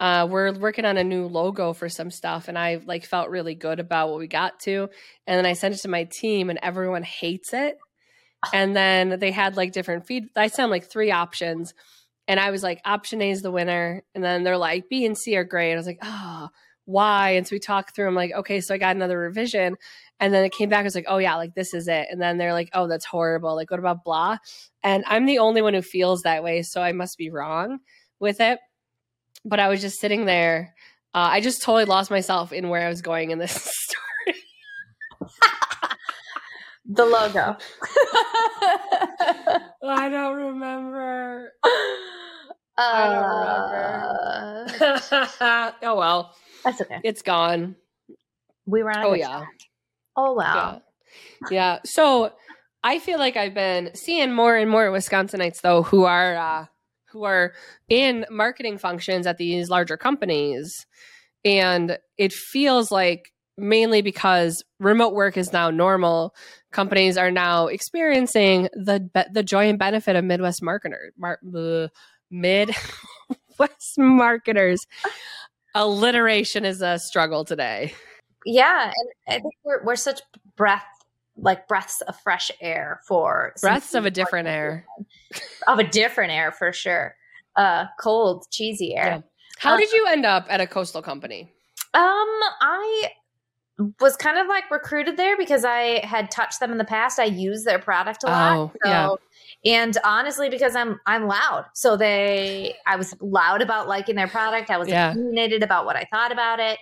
Uh, 0.00 0.28
we're 0.30 0.52
working 0.52 0.84
on 0.84 0.96
a 0.96 1.04
new 1.04 1.26
logo 1.26 1.72
for 1.72 1.88
some 1.88 2.10
stuff, 2.10 2.48
and 2.48 2.58
I 2.58 2.80
like 2.84 3.04
felt 3.04 3.30
really 3.30 3.54
good 3.54 3.80
about 3.80 4.10
what 4.10 4.18
we 4.18 4.28
got 4.28 4.60
to. 4.60 4.88
And 5.26 5.38
then 5.38 5.46
I 5.46 5.54
sent 5.54 5.74
it 5.74 5.78
to 5.78 5.88
my 5.88 6.04
team, 6.04 6.50
and 6.50 6.58
everyone 6.62 7.02
hates 7.02 7.52
it. 7.52 7.76
And 8.52 8.76
then 8.76 9.18
they 9.18 9.32
had 9.32 9.56
like 9.56 9.72
different 9.72 10.06
feed. 10.06 10.26
I 10.36 10.46
sent 10.46 10.70
like 10.70 10.88
three 10.88 11.10
options, 11.10 11.74
and 12.28 12.38
I 12.38 12.50
was 12.50 12.62
like, 12.62 12.80
option 12.84 13.22
A 13.22 13.30
is 13.30 13.42
the 13.42 13.50
winner. 13.50 14.02
And 14.14 14.22
then 14.22 14.44
they're 14.44 14.58
like, 14.58 14.88
B 14.88 15.04
and 15.04 15.18
C 15.18 15.36
are 15.36 15.44
great. 15.44 15.70
And 15.70 15.78
I 15.78 15.80
was 15.80 15.86
like, 15.86 15.98
oh, 16.02 16.48
why? 16.84 17.30
And 17.30 17.46
so 17.46 17.56
we 17.56 17.58
talked 17.58 17.96
through. 17.96 18.06
I'm 18.06 18.14
like, 18.14 18.32
okay, 18.32 18.60
so 18.60 18.74
I 18.74 18.78
got 18.78 18.94
another 18.94 19.18
revision. 19.18 19.76
And 20.20 20.32
then 20.32 20.44
it 20.44 20.52
came 20.52 20.68
back. 20.68 20.80
I 20.80 20.84
was 20.84 20.94
like, 20.94 21.06
oh, 21.08 21.18
yeah, 21.18 21.36
like 21.36 21.54
this 21.54 21.74
is 21.74 21.88
it. 21.88 22.08
And 22.10 22.20
then 22.20 22.38
they're 22.38 22.52
like, 22.52 22.70
oh, 22.72 22.86
that's 22.86 23.04
horrible. 23.04 23.54
Like, 23.56 23.70
what 23.70 23.80
about 23.80 24.04
blah? 24.04 24.36
And 24.82 25.04
I'm 25.06 25.26
the 25.26 25.38
only 25.38 25.62
one 25.62 25.74
who 25.74 25.82
feels 25.82 26.22
that 26.22 26.44
way. 26.44 26.62
So 26.62 26.82
I 26.82 26.92
must 26.92 27.18
be 27.18 27.30
wrong 27.30 27.78
with 28.20 28.40
it. 28.40 28.58
But 29.44 29.60
I 29.60 29.68
was 29.68 29.80
just 29.80 30.00
sitting 30.00 30.24
there. 30.24 30.74
Uh, 31.14 31.28
I 31.32 31.40
just 31.40 31.62
totally 31.62 31.84
lost 31.84 32.10
myself 32.10 32.52
in 32.52 32.68
where 32.68 32.84
I 32.84 32.88
was 32.88 33.02
going 33.02 33.30
in 33.30 33.38
this 33.38 33.52
story. 33.62 34.36
the 36.86 37.04
logo. 37.04 37.56
I 39.82 40.08
don't 40.10 40.36
remember. 40.36 41.52
uh, 42.76 44.66
oh, 45.82 45.96
well, 45.96 46.34
that's 46.64 46.80
okay. 46.80 47.00
it's 47.04 47.22
gone. 47.22 47.76
We 48.66 48.82
were 48.82 48.90
on. 48.90 49.04
Oh, 49.04 49.14
yeah. 49.14 49.38
track. 49.38 49.48
Oh 50.18 50.32
wow. 50.32 50.82
Yeah. 51.42 51.48
Yeah. 51.50 51.78
So 51.84 52.32
I 52.82 52.98
feel 52.98 53.20
like 53.20 53.36
I've 53.36 53.54
been 53.54 53.94
seeing 53.94 54.32
more 54.32 54.56
and 54.56 54.68
more 54.68 54.88
Wisconsinites 54.90 55.60
though 55.60 55.84
who 55.84 56.04
are 56.04 56.36
uh 56.36 56.66
who 57.10 57.24
are 57.24 57.52
in 57.88 58.26
marketing 58.30 58.78
functions 58.78 59.26
at 59.26 59.38
these 59.38 59.68
larger 59.68 59.96
companies. 59.96 60.86
And 61.44 61.98
it 62.16 62.32
feels 62.32 62.90
like 62.90 63.32
mainly 63.56 64.02
because 64.02 64.62
remote 64.78 65.14
work 65.14 65.36
is 65.36 65.52
now 65.52 65.70
normal, 65.70 66.34
companies 66.72 67.18
are 67.18 67.30
now 67.30 67.66
experiencing 67.66 68.68
the 68.72 69.08
the 69.32 69.42
joy 69.42 69.68
and 69.68 69.78
benefit 69.78 70.16
of 70.16 70.24
Midwest 70.24 70.62
marketer 70.62 71.08
mar- 71.18 71.40
mid 72.30 72.74
Midwest 73.28 73.94
marketers. 73.98 74.80
Alliteration 75.74 76.64
is 76.64 76.80
a 76.80 76.98
struggle 76.98 77.44
today. 77.44 77.94
Yeah, 78.46 78.84
and 78.84 79.10
I 79.28 79.40
think 79.40 79.54
we're 79.64 79.84
we're 79.84 79.96
such 79.96 80.20
breath 80.56 80.86
like 81.40 81.68
breaths 81.68 82.00
of 82.02 82.18
fresh 82.20 82.50
air 82.60 83.00
for 83.06 83.52
Breaths 83.60 83.94
of 83.94 84.04
a 84.04 84.10
different 84.10 84.48
air. 84.48 84.84
of 85.66 85.78
a 85.78 85.84
different 85.84 86.32
air 86.32 86.52
for 86.52 86.72
sure. 86.72 87.14
Uh, 87.56 87.86
cold, 88.00 88.46
cheesy 88.50 88.94
air. 88.96 89.22
How 89.58 89.74
Uh, 89.74 89.78
did 89.78 89.92
you 89.92 90.06
end 90.06 90.26
up 90.26 90.46
at 90.48 90.60
a 90.60 90.66
coastal 90.66 91.02
company? 91.02 91.52
Um, 91.94 92.28
I 92.60 93.10
was 94.00 94.16
kind 94.16 94.38
of 94.38 94.46
like 94.48 94.70
recruited 94.70 95.16
there 95.16 95.36
because 95.36 95.64
I 95.64 96.04
had 96.04 96.30
touched 96.30 96.60
them 96.60 96.72
in 96.72 96.78
the 96.78 96.84
past. 96.84 97.18
I 97.18 97.24
use 97.24 97.64
their 97.64 97.78
product 97.78 98.24
a 98.24 98.26
lot. 98.26 98.52
Oh, 98.52 98.72
so, 98.84 98.88
yeah. 98.88 99.08
And 99.64 99.96
honestly, 100.04 100.48
because 100.50 100.74
I'm 100.76 101.00
I'm 101.06 101.26
loud, 101.26 101.66
so 101.74 101.96
they 101.96 102.74
I 102.86 102.96
was 102.96 103.14
loud 103.20 103.62
about 103.62 103.88
liking 103.88 104.16
their 104.16 104.28
product. 104.28 104.70
I 104.70 104.78
was 104.78 104.88
Yeah. 104.88 105.10
opinionated 105.12 105.62
about 105.62 105.86
what 105.86 105.96
I 105.96 106.06
thought 106.10 106.32
about 106.32 106.58
it. 106.60 106.78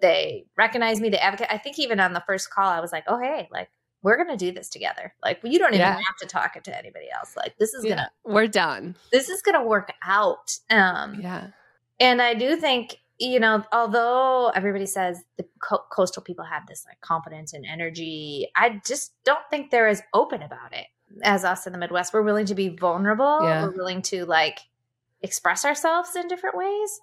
They 0.00 0.44
recognized 0.56 1.02
me. 1.02 1.10
They 1.10 1.18
advocate. 1.18 1.48
I 1.50 1.58
think 1.58 1.78
even 1.78 2.00
on 2.00 2.12
the 2.14 2.22
first 2.26 2.50
call, 2.50 2.68
I 2.68 2.80
was 2.80 2.92
like, 2.92 3.04
"Oh 3.06 3.18
hey, 3.18 3.48
like 3.50 3.68
we're 4.02 4.16
gonna 4.16 4.36
do 4.36 4.52
this 4.52 4.68
together. 4.68 5.14
Like 5.22 5.40
you 5.42 5.58
don't 5.58 5.74
even 5.74 5.80
Yeah. 5.80 5.94
have 5.94 6.16
to 6.20 6.26
talk 6.26 6.56
it 6.56 6.64
to 6.64 6.76
anybody 6.78 7.10
else. 7.10 7.36
Like 7.36 7.58
this 7.58 7.74
is 7.74 7.84
Yeah, 7.84 7.90
gonna 7.96 8.10
we're 8.24 8.46
done. 8.46 8.96
this 9.12 9.28
is 9.28 9.42
gonna 9.42 9.62
work 9.64 9.92
out." 10.02 10.56
Um, 10.70 11.20
Yeah. 11.20 11.48
and 11.98 12.22
I 12.22 12.34
do 12.34 12.56
think, 12.56 12.96
you 13.18 13.38
know, 13.40 13.62
although 13.72 14.48
everybody 14.54 14.86
says 14.86 15.22
the 15.36 15.46
co- 15.62 15.84
coastal 15.92 16.22
people 16.22 16.44
have 16.44 16.66
this 16.66 16.84
like 16.86 17.00
confidence 17.02 17.52
and 17.52 17.66
energy, 17.66 18.50
I 18.56 18.80
just 18.86 19.12
don't 19.24 19.44
think 19.50 19.70
they're 19.70 19.88
as 19.88 20.02
open 20.14 20.42
about 20.42 20.72
it 20.72 20.86
as 21.22 21.44
us 21.44 21.66
in 21.66 21.72
the 21.72 21.78
Midwest. 21.78 22.12
We're 22.14 22.22
willing 22.22 22.46
to 22.46 22.54
be 22.54 22.68
vulnerable. 22.68 23.40
Yeah. 23.42 23.64
We're 23.64 23.76
willing 23.76 24.00
to 24.02 24.24
like 24.24 24.60
express 25.22 25.64
ourselves 25.66 26.16
in 26.16 26.28
different 26.28 26.56
ways, 26.56 27.00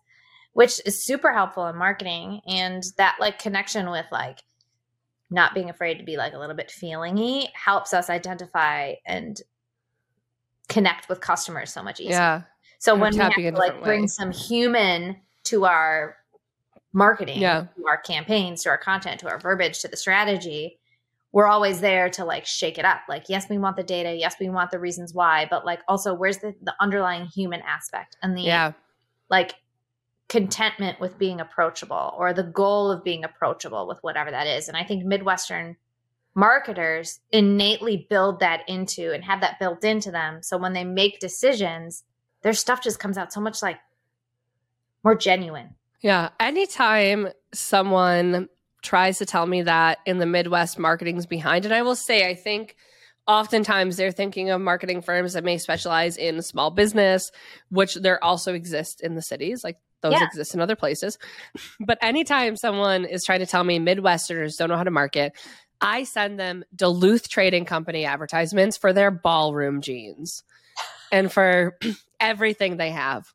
which 0.54 0.82
is 0.86 1.04
super 1.06 1.32
helpful 1.34 1.68
in 1.68 1.76
marketing. 1.76 2.42
And 2.48 2.84
that 2.98 3.18
like 3.20 3.38
connection 3.38 3.92
with 3.92 4.06
like 4.12 4.40
not 5.30 5.54
being 5.54 5.70
afraid 5.70 5.98
to 5.98 6.04
be 6.04 6.16
like 6.18 6.34
a 6.34 6.38
little 6.40 6.56
bit 6.56 6.70
feelingy 6.70 7.48
helps 7.54 7.94
us 7.94 8.10
identify 8.10 8.94
and 9.06 9.42
connect 10.70 11.10
with 11.10 11.22
customers 11.22 11.72
so 11.72 11.82
much 11.84 12.00
easier. 12.00 12.12
Yeah. 12.14 12.42
So 12.80 12.94
Or 12.96 13.00
when 13.00 13.14
we 13.14 13.20
have 13.20 13.34
to 13.34 13.52
like 13.52 13.82
bring 13.84 14.02
way. 14.02 14.08
some 14.08 14.32
human 14.32 15.18
to 15.46 15.66
our 15.66 16.18
marketing, 16.94 17.40
Yeah. 17.40 17.66
to 17.78 17.88
our 17.88 17.98
campaigns, 17.98 18.64
to 18.64 18.70
our 18.70 18.78
content, 18.78 19.20
to 19.22 19.30
our 19.30 19.40
verbiage, 19.40 19.80
to 19.82 19.88
the 19.88 19.98
strategy, 19.98 20.80
we're 21.32 21.48
always 21.48 21.82
there 21.82 22.10
to 22.12 22.26
like 22.26 22.46
shake 22.46 22.78
it 22.78 22.86
up. 22.86 23.02
Like, 23.10 23.26
yes, 23.30 23.50
we 23.50 23.58
want 23.58 23.76
the 23.76 23.84
data, 23.84 24.14
yes, 24.14 24.36
we 24.40 24.50
want 24.50 24.72
the 24.72 24.80
reasons 24.80 25.14
why, 25.14 25.46
but 25.50 25.66
like 25.66 25.82
also 25.88 26.14
where's 26.14 26.38
the, 26.38 26.56
the 26.62 26.74
underlying 26.80 27.26
human 27.26 27.62
aspect 27.62 28.18
and 28.22 28.36
the 28.38 28.42
Yeah. 28.42 28.72
like 29.30 29.56
contentment 30.30 31.00
with 31.00 31.18
being 31.18 31.40
approachable 31.40 32.14
or 32.18 32.34
the 32.34 32.44
goal 32.44 32.92
of 32.92 33.04
being 33.04 33.24
approachable 33.24 33.88
with 33.88 33.98
whatever 34.02 34.32
that 34.32 34.48
is. 34.48 34.68
And 34.68 34.76
I 34.76 34.84
think 34.84 35.06
Midwestern 35.06 35.78
marketers 36.36 37.20
innately 37.32 38.06
build 38.10 38.42
that 38.42 38.62
into 38.68 39.14
and 39.14 39.24
have 39.24 39.42
that 39.42 39.60
built 39.60 39.84
into 39.84 40.12
them. 40.12 40.44
So 40.44 40.58
when 40.58 40.74
they 40.74 40.84
make 40.84 41.20
decisions, 41.20 42.04
their 42.44 42.54
stuff 42.54 42.84
just 42.84 43.00
comes 43.00 43.18
out 43.18 43.34
so 43.34 43.42
much 43.42 43.62
like 43.62 43.80
more 45.04 45.16
genuine. 45.16 45.76
Yeah. 46.02 46.30
Anytime 46.40 47.30
someone 47.54 48.50
tries 48.84 49.18
to 49.18 49.26
tell 49.26 49.46
me 49.46 49.64
that 49.64 50.00
in 50.06 50.20
the 50.20 50.26
Midwest 50.26 50.78
marketing's 50.78 51.26
behind 51.26 51.66
it, 51.66 51.72
I 51.72 51.82
will 51.82 51.96
say 51.96 52.30
I 52.30 52.36
think 52.36 52.76
oftentimes 53.26 53.98
they're 53.98 54.12
thinking 54.12 54.50
of 54.50 54.62
marketing 54.62 55.02
firms 55.02 55.34
that 55.34 55.44
may 55.44 55.58
specialize 55.58 56.18
in 56.18 56.42
small 56.42 56.70
business, 56.70 57.32
which 57.70 57.96
there 57.96 58.24
also 58.24 58.54
exist 58.54 59.02
in 59.02 59.16
the 59.16 59.22
cities. 59.22 59.64
Like 59.64 59.78
those 60.02 60.14
Yeah. 60.14 60.26
exist 60.26 60.54
in 60.54 60.62
other 60.62 60.76
places. 60.76 61.18
But 61.80 61.98
anytime 62.02 62.56
someone 62.56 63.06
is 63.06 63.24
trying 63.26 63.40
to 63.40 63.46
tell 63.46 63.64
me 63.64 63.80
Midwesterners 63.80 64.58
don't 64.58 64.70
know 64.70 64.78
how 64.78 64.84
to 64.84 64.92
market, 64.92 65.34
I 65.82 66.04
send 66.04 66.40
them 66.40 66.64
Duluth 66.76 67.30
Trading 67.30 67.66
Company 67.66 68.06
advertisements 68.06 68.78
for 68.78 68.94
their 68.94 69.12
ballroom 69.12 69.82
jeans 69.82 70.44
and 71.12 71.32
for 71.32 71.78
everything 72.20 72.78
they 72.78 72.92
have 72.92 73.26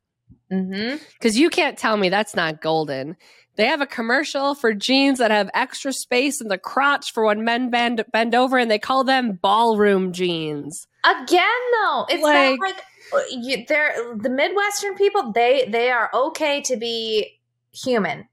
Mm-hmm. 0.53 0.97
because 1.15 1.39
you 1.39 1.49
can't 1.49 1.79
tell 1.79 1.97
me 1.97 2.11
that's 2.11 2.35
not 2.37 2.61
golden. 2.61 3.17
They 3.57 3.67
have 3.67 3.81
a 3.81 3.87
commercial 3.87 4.55
for 4.55 4.75
jeans 4.75 5.19
that 5.19 5.31
have 5.31 5.49
extra 5.55 5.95
space 5.95 6.43
in 6.43 6.49
the 6.49 6.59
crotch 6.59 7.13
for 7.15 7.25
when 7.25 7.43
men 7.43 7.71
bend 7.71 8.05
bend 8.13 8.35
over, 8.35 8.59
and 8.59 8.71
they 8.71 8.79
call 8.79 9.03
them 9.03 9.39
ballroom 9.41 10.13
jeans. 10.13 10.87
Again, 11.05 11.43
though, 11.73 12.05
it's 12.11 12.23
Like- 12.23 12.59
not 12.61 12.69
like 12.69 12.83
you, 13.31 13.65
they're 13.69 14.17
the 14.17 14.31
Midwestern 14.31 14.95
people. 14.95 15.33
They 15.33 15.69
they 15.69 15.91
are 15.91 16.11
okay 16.15 16.61
to 16.63 16.77
be 16.77 17.41
human. 17.73 18.29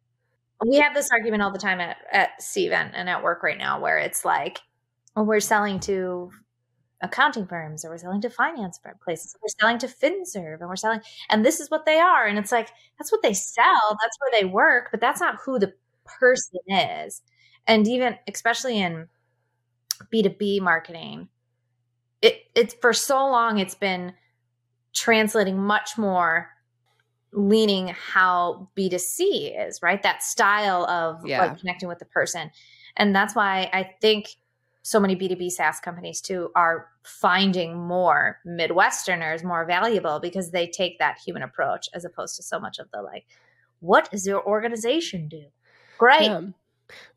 We 0.65 0.77
have 0.77 0.93
this 0.93 1.09
argument 1.11 1.41
all 1.41 1.51
the 1.51 1.59
time 1.59 1.79
at 1.79 1.97
at 2.11 2.29
Cvent 2.41 2.91
and 2.93 3.09
at 3.09 3.23
work 3.23 3.43
right 3.43 3.57
now, 3.57 3.79
where 3.79 3.97
it's 3.97 4.25
like, 4.25 4.59
well, 5.15 5.25
we're 5.25 5.39
selling 5.39 5.79
to 5.81 6.31
accounting 7.01 7.47
firms, 7.47 7.85
or 7.85 7.89
we're 7.91 7.97
selling 7.97 8.19
to 8.19 8.29
finance 8.29 8.77
places, 9.01 9.33
we're 9.41 9.47
selling 9.59 9.77
to 9.77 9.87
FinServe, 9.87 10.59
and 10.59 10.67
we're 10.67 10.75
selling, 10.75 10.99
and 11.29 11.45
this 11.45 11.61
is 11.61 11.71
what 11.71 11.85
they 11.85 11.97
are, 11.97 12.25
and 12.25 12.37
it's 12.37 12.51
like 12.51 12.69
that's 12.97 13.11
what 13.11 13.21
they 13.21 13.33
sell, 13.33 13.97
that's 14.01 14.17
where 14.19 14.41
they 14.41 14.45
work, 14.45 14.89
but 14.91 14.99
that's 14.99 15.21
not 15.21 15.37
who 15.45 15.59
the 15.59 15.73
person 16.03 16.59
is. 16.67 17.21
And 17.67 17.87
even 17.87 18.17
especially 18.27 18.81
in 18.81 19.07
B 20.09 20.23
two 20.23 20.29
B 20.29 20.59
marketing, 20.59 21.29
it 22.21 22.43
it's 22.53 22.73
for 22.81 22.91
so 22.91 23.15
long 23.29 23.59
it's 23.59 23.75
been 23.75 24.13
translating 24.93 25.57
much 25.57 25.97
more 25.97 26.49
leaning 27.31 27.89
how 27.89 28.67
b2c 28.77 29.67
is 29.67 29.81
right 29.83 30.01
that 30.01 30.23
style 30.23 30.85
of 30.85 31.23
Yeah. 31.25 31.41
like 31.41 31.59
connecting 31.59 31.87
with 31.87 31.99
the 31.99 32.05
person 32.05 32.49
and 32.97 33.15
that's 33.15 33.35
why 33.35 33.69
i 33.71 33.91
think 34.01 34.27
so 34.81 34.99
many 34.99 35.15
b2b 35.15 35.51
saas 35.51 35.79
companies 35.79 36.21
too 36.21 36.49
are 36.55 36.87
finding 37.03 37.77
more 37.77 38.39
midwesterners 38.47 39.43
more 39.43 39.65
valuable 39.65 40.19
because 40.19 40.49
they 40.51 40.65
take 40.67 40.97
that 40.97 41.19
human 41.23 41.43
approach 41.43 41.87
as 41.93 42.03
opposed 42.03 42.35
to 42.35 42.43
so 42.43 42.59
much 42.59 42.79
of 42.79 42.89
the 42.91 43.01
like 43.01 43.25
what 43.79 44.09
does 44.09 44.25
your 44.25 44.43
organization 44.47 45.27
do 45.27 45.43
great 45.99 46.25
Yeah. 46.27 46.41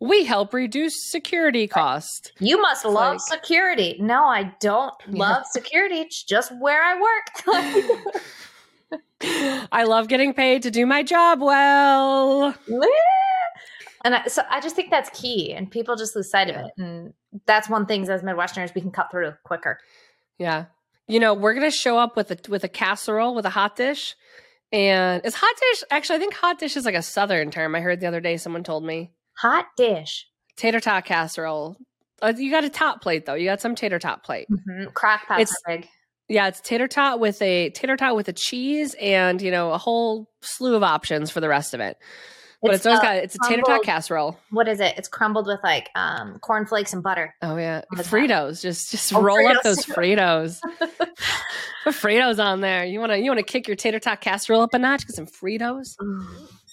We 0.00 0.24
help 0.24 0.52
reduce 0.54 1.10
security 1.10 1.66
costs. 1.66 2.30
You 2.38 2.60
must 2.60 2.84
It's 2.84 2.92
love 2.94 3.12
like- 3.14 3.20
security. 3.20 3.96
No, 4.00 4.24
I 4.24 4.52
don't 4.60 4.94
Yeah. 5.08 5.18
love 5.18 5.46
security. 5.46 6.00
It's 6.00 6.22
just 6.24 6.52
where 6.60 6.82
I 6.82 7.00
work. 7.00 8.12
I 9.72 9.84
love 9.84 10.08
getting 10.08 10.34
paid 10.34 10.62
to 10.64 10.70
do 10.70 10.84
my 10.84 11.02
job 11.02 11.40
well. 11.40 12.54
and 14.04 14.14
I, 14.16 14.26
so 14.26 14.42
I 14.50 14.60
just 14.60 14.74
think 14.74 14.90
that's 14.90 15.10
key, 15.18 15.52
and 15.54 15.70
people 15.70 15.94
just 15.96 16.16
lose 16.16 16.30
sight 16.30 16.48
Yeah. 16.48 16.60
of 16.60 16.66
it. 16.66 16.72
And 16.78 17.14
that's 17.46 17.68
one 17.68 17.86
thing 17.86 18.08
as 18.08 18.22
Midwesterners 18.22 18.74
we 18.74 18.80
can 18.80 18.90
cut 18.90 19.10
through 19.10 19.32
quicker. 19.44 19.78
Yeah. 20.38 20.66
You 21.06 21.20
know, 21.20 21.34
we're 21.34 21.54
gonna 21.54 21.70
show 21.70 21.98
up 21.98 22.16
with 22.16 22.30
a 22.30 22.38
with 22.50 22.64
a 22.64 22.68
casserole 22.68 23.34
with 23.34 23.46
a 23.46 23.50
hot 23.50 23.76
dish. 23.76 24.16
And 24.72 25.24
is 25.24 25.34
hot 25.34 25.54
dish 25.60 25.84
actually 25.90 26.16
I 26.16 26.18
think 26.18 26.34
hot 26.34 26.58
dish 26.58 26.76
is 26.76 26.84
like 26.84 26.94
a 26.94 27.02
southern 27.02 27.50
term. 27.50 27.74
I 27.74 27.80
heard 27.80 28.00
the 28.00 28.06
other 28.06 28.20
day 28.20 28.36
someone 28.38 28.64
told 28.64 28.84
me. 28.84 29.10
Hot 29.42 29.66
dish, 29.76 30.26
Tater 30.56 30.80
tot 30.80 31.04
casserole. 31.04 31.76
Uh, 32.22 32.32
you 32.36 32.50
got 32.50 32.62
a 32.64 32.70
top 32.70 33.02
plate 33.02 33.26
though. 33.26 33.34
You 33.34 33.46
got 33.46 33.60
some 33.60 33.74
tater 33.74 33.98
tot 33.98 34.22
plate. 34.22 34.46
mm-hmm. 34.50 34.90
crock 34.94 35.26
pots 35.26 35.52
It's-. 35.66 35.86
Yeah, 36.28 36.46
it's 36.46 36.60
tater 36.60 36.86
tot 36.88 37.18
with 37.20 37.42
a 37.42 37.70
tater 37.70 37.96
tot 37.96 38.14
with 38.16 38.28
a 38.28 38.32
cheese 38.32 38.94
and 39.00 39.42
you 39.42 39.50
know 39.50 39.72
a 39.72 39.78
whole 39.78 40.30
slew 40.40 40.76
of 40.76 40.82
options 40.82 41.30
for 41.30 41.40
the 41.40 41.48
rest 41.48 41.74
of 41.74 41.80
it. 41.80 41.96
But 42.62 42.74
it's, 42.74 42.86
always 42.86 43.00
uh, 43.00 43.02
got 43.02 43.16
it's 43.16 43.34
a 43.34 43.48
tater 43.48 43.62
tot 43.62 43.82
casserole. 43.82 44.38
what 44.50 44.68
is 44.68 44.78
it? 44.78 44.94
It's 44.96 45.08
crumbled 45.08 45.48
with 45.48 45.58
like 45.64 45.90
um, 45.96 46.38
cornflakes 46.38 46.92
and 46.92 47.02
butter. 47.02 47.34
Oh 47.42 47.56
yeah, 47.56 47.82
What 47.88 47.98
is 48.00 48.08
that? 48.08 48.16
Fritos. 48.16 48.62
Just 48.62 48.92
just 48.92 49.12
Oh, 49.12 49.20
roll 49.20 49.46
up 49.48 49.62
those 49.64 49.84
Fritos. 49.84 50.60
Put 51.84 51.94
Fritos 51.94 52.42
on 52.42 52.60
there. 52.60 52.84
You 52.84 53.00
wanna 53.00 53.16
you 53.16 53.28
wanna 53.28 53.42
kick 53.42 53.66
your 53.66 53.76
tater 53.76 53.98
tot 53.98 54.20
casserole 54.20 54.62
up 54.62 54.72
a 54.74 54.78
notch? 54.78 55.04
Get 55.06 55.16
some 55.16 55.26
Fritos. 55.26 55.96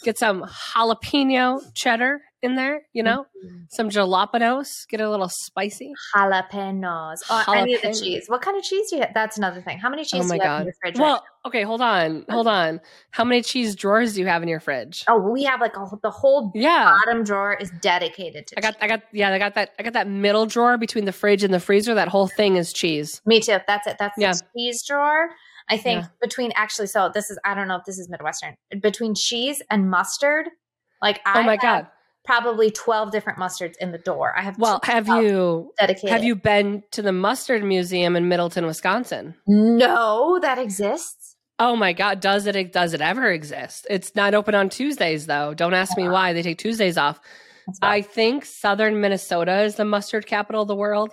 Get 0.04 0.18
some 0.18 0.44
jalapeno 0.44 1.62
cheddar 1.74 2.22
in 2.42 2.56
there. 2.56 2.84
You 2.94 3.04
know, 3.04 3.26
Mhm. 3.46 3.66
some 3.70 3.90
jalapenos. 3.90 4.88
Get 4.88 5.02
a 5.02 5.10
little 5.10 5.28
spicy. 5.28 5.92
Jalapenos. 6.16 7.20
Oh, 7.30 7.44
any 7.54 7.74
of 7.76 7.82
the 7.82 7.94
cheese. 7.94 8.26
What 8.28 8.42
kind 8.42 8.58
of 8.58 8.64
cheese 8.64 8.90
do 8.90 8.96
you 8.98 9.02
have? 9.02 9.14
That's 9.14 9.38
another 9.38 9.62
thing. 9.62 9.78
How 9.78 9.90
many 9.90 10.04
cheese 10.06 10.24
oh 10.24 10.28
my 10.28 10.38
do 10.38 10.44
you 10.44 10.50
have 10.50 10.60
in 10.60 10.60
god. 10.60 10.66
your 10.66 10.74
fridge? 10.82 10.96
right 11.00 11.02
Well, 11.06 11.26
okay, 11.46 11.64
hold 11.64 11.82
on, 11.82 12.26
hold 12.30 12.48
on. 12.48 12.80
How 13.12 13.24
many 13.26 13.42
cheese 13.42 13.76
drawers 13.76 14.14
do 14.14 14.22
you 14.22 14.28
have 14.28 14.42
in 14.42 14.48
your 14.48 14.62
fridge? 14.62 15.04
Oh, 15.10 15.18
we 15.20 15.44
have 15.44 15.60
like 15.60 15.76
a, 15.76 15.86
the 16.02 16.12
whole 16.12 16.52
Yeah. 16.56 16.98
bottom 17.06 17.24
drawer 17.26 17.54
is 17.60 17.70
dedicated 17.82 18.48
to. 18.48 18.58
I 18.58 18.62
got, 18.62 18.74
cheese. 18.76 18.80
I 18.84 18.88
got, 18.88 19.02
yeah, 19.12 19.34
I 19.34 19.38
got 19.38 19.56
that. 19.56 19.72
I 19.78 19.84
got 19.84 19.94
that 19.94 20.08
middle 20.08 20.46
drawer 20.46 20.78
between 20.78 21.04
the 21.06 21.12
fridge 21.12 21.44
and 21.44 21.54
the 21.54 21.60
freezer. 21.60 21.94
That 21.94 22.08
whole 22.08 22.28
thing 22.28 22.56
is 22.56 22.72
cheese. 22.72 23.22
Me 23.26 23.42
too. 23.42 23.58
That's 23.68 23.86
it. 23.88 23.98
That's 24.00 24.16
Yeah. 24.18 24.32
the 24.32 24.42
cheese 24.56 24.84
drawer. 24.88 25.30
I 25.70 25.78
think 25.78 26.02
Yeah. 26.04 26.08
between 26.22 26.52
actually, 26.56 26.88
so 26.88 27.10
this 27.14 27.30
is 27.30 27.38
I 27.46 27.54
don't 27.54 27.68
know 27.68 27.76
if 27.78 27.86
this 27.86 28.00
is 28.00 28.10
Midwestern 28.10 28.56
between 28.82 29.16
cheese 29.16 29.62
and 29.70 29.90
mustard. 29.90 30.48
Like 31.02 31.20
oh 31.26 31.32
I 31.32 31.40
oh 31.40 31.44
my 31.44 31.52
have 31.54 31.62
god. 31.62 31.88
probably 32.26 32.72
twelve 32.72 33.12
different 33.12 33.40
mustards 33.40 33.76
in 33.80 33.92
the 33.92 33.98
door. 34.00 34.34
I 34.38 34.42
have 34.42 34.58
Well, 34.58 34.80
have 34.84 35.08
you 35.08 35.72
dedicated? 35.80 36.10
have 36.10 36.24
you 36.24 36.36
been 36.36 36.84
to 36.92 37.02
the 37.02 37.12
mustard 37.14 37.64
museum 37.64 38.16
in 38.16 38.28
Middleton, 38.28 38.66
Wisconsin? 38.66 39.36
No, 39.48 40.40
that 40.42 40.58
exists. 40.58 41.36
Oh 41.62 41.76
my 41.76 41.94
god, 41.94 42.20
does 42.22 42.48
it 42.48 42.72
does 42.74 42.94
it 42.94 43.02
ever 43.02 43.30
exist? 43.32 43.86
It's 43.90 44.16
not 44.16 44.34
open 44.34 44.56
on 44.56 44.70
Tuesdays 44.70 45.26
though. 45.28 45.54
Don't 45.54 45.74
ask 45.74 45.96
me 45.98 46.08
why. 46.10 46.34
They 46.34 46.42
take 46.42 46.58
Tuesdays 46.58 46.98
off. 46.98 47.20
I 47.84 48.02
think 48.02 48.46
southern 48.46 49.00
Minnesota 49.00 49.62
is 49.62 49.76
the 49.76 49.86
mustard 49.86 50.26
capital 50.26 50.64
of 50.64 50.68
the 50.68 50.76
world. 50.76 51.12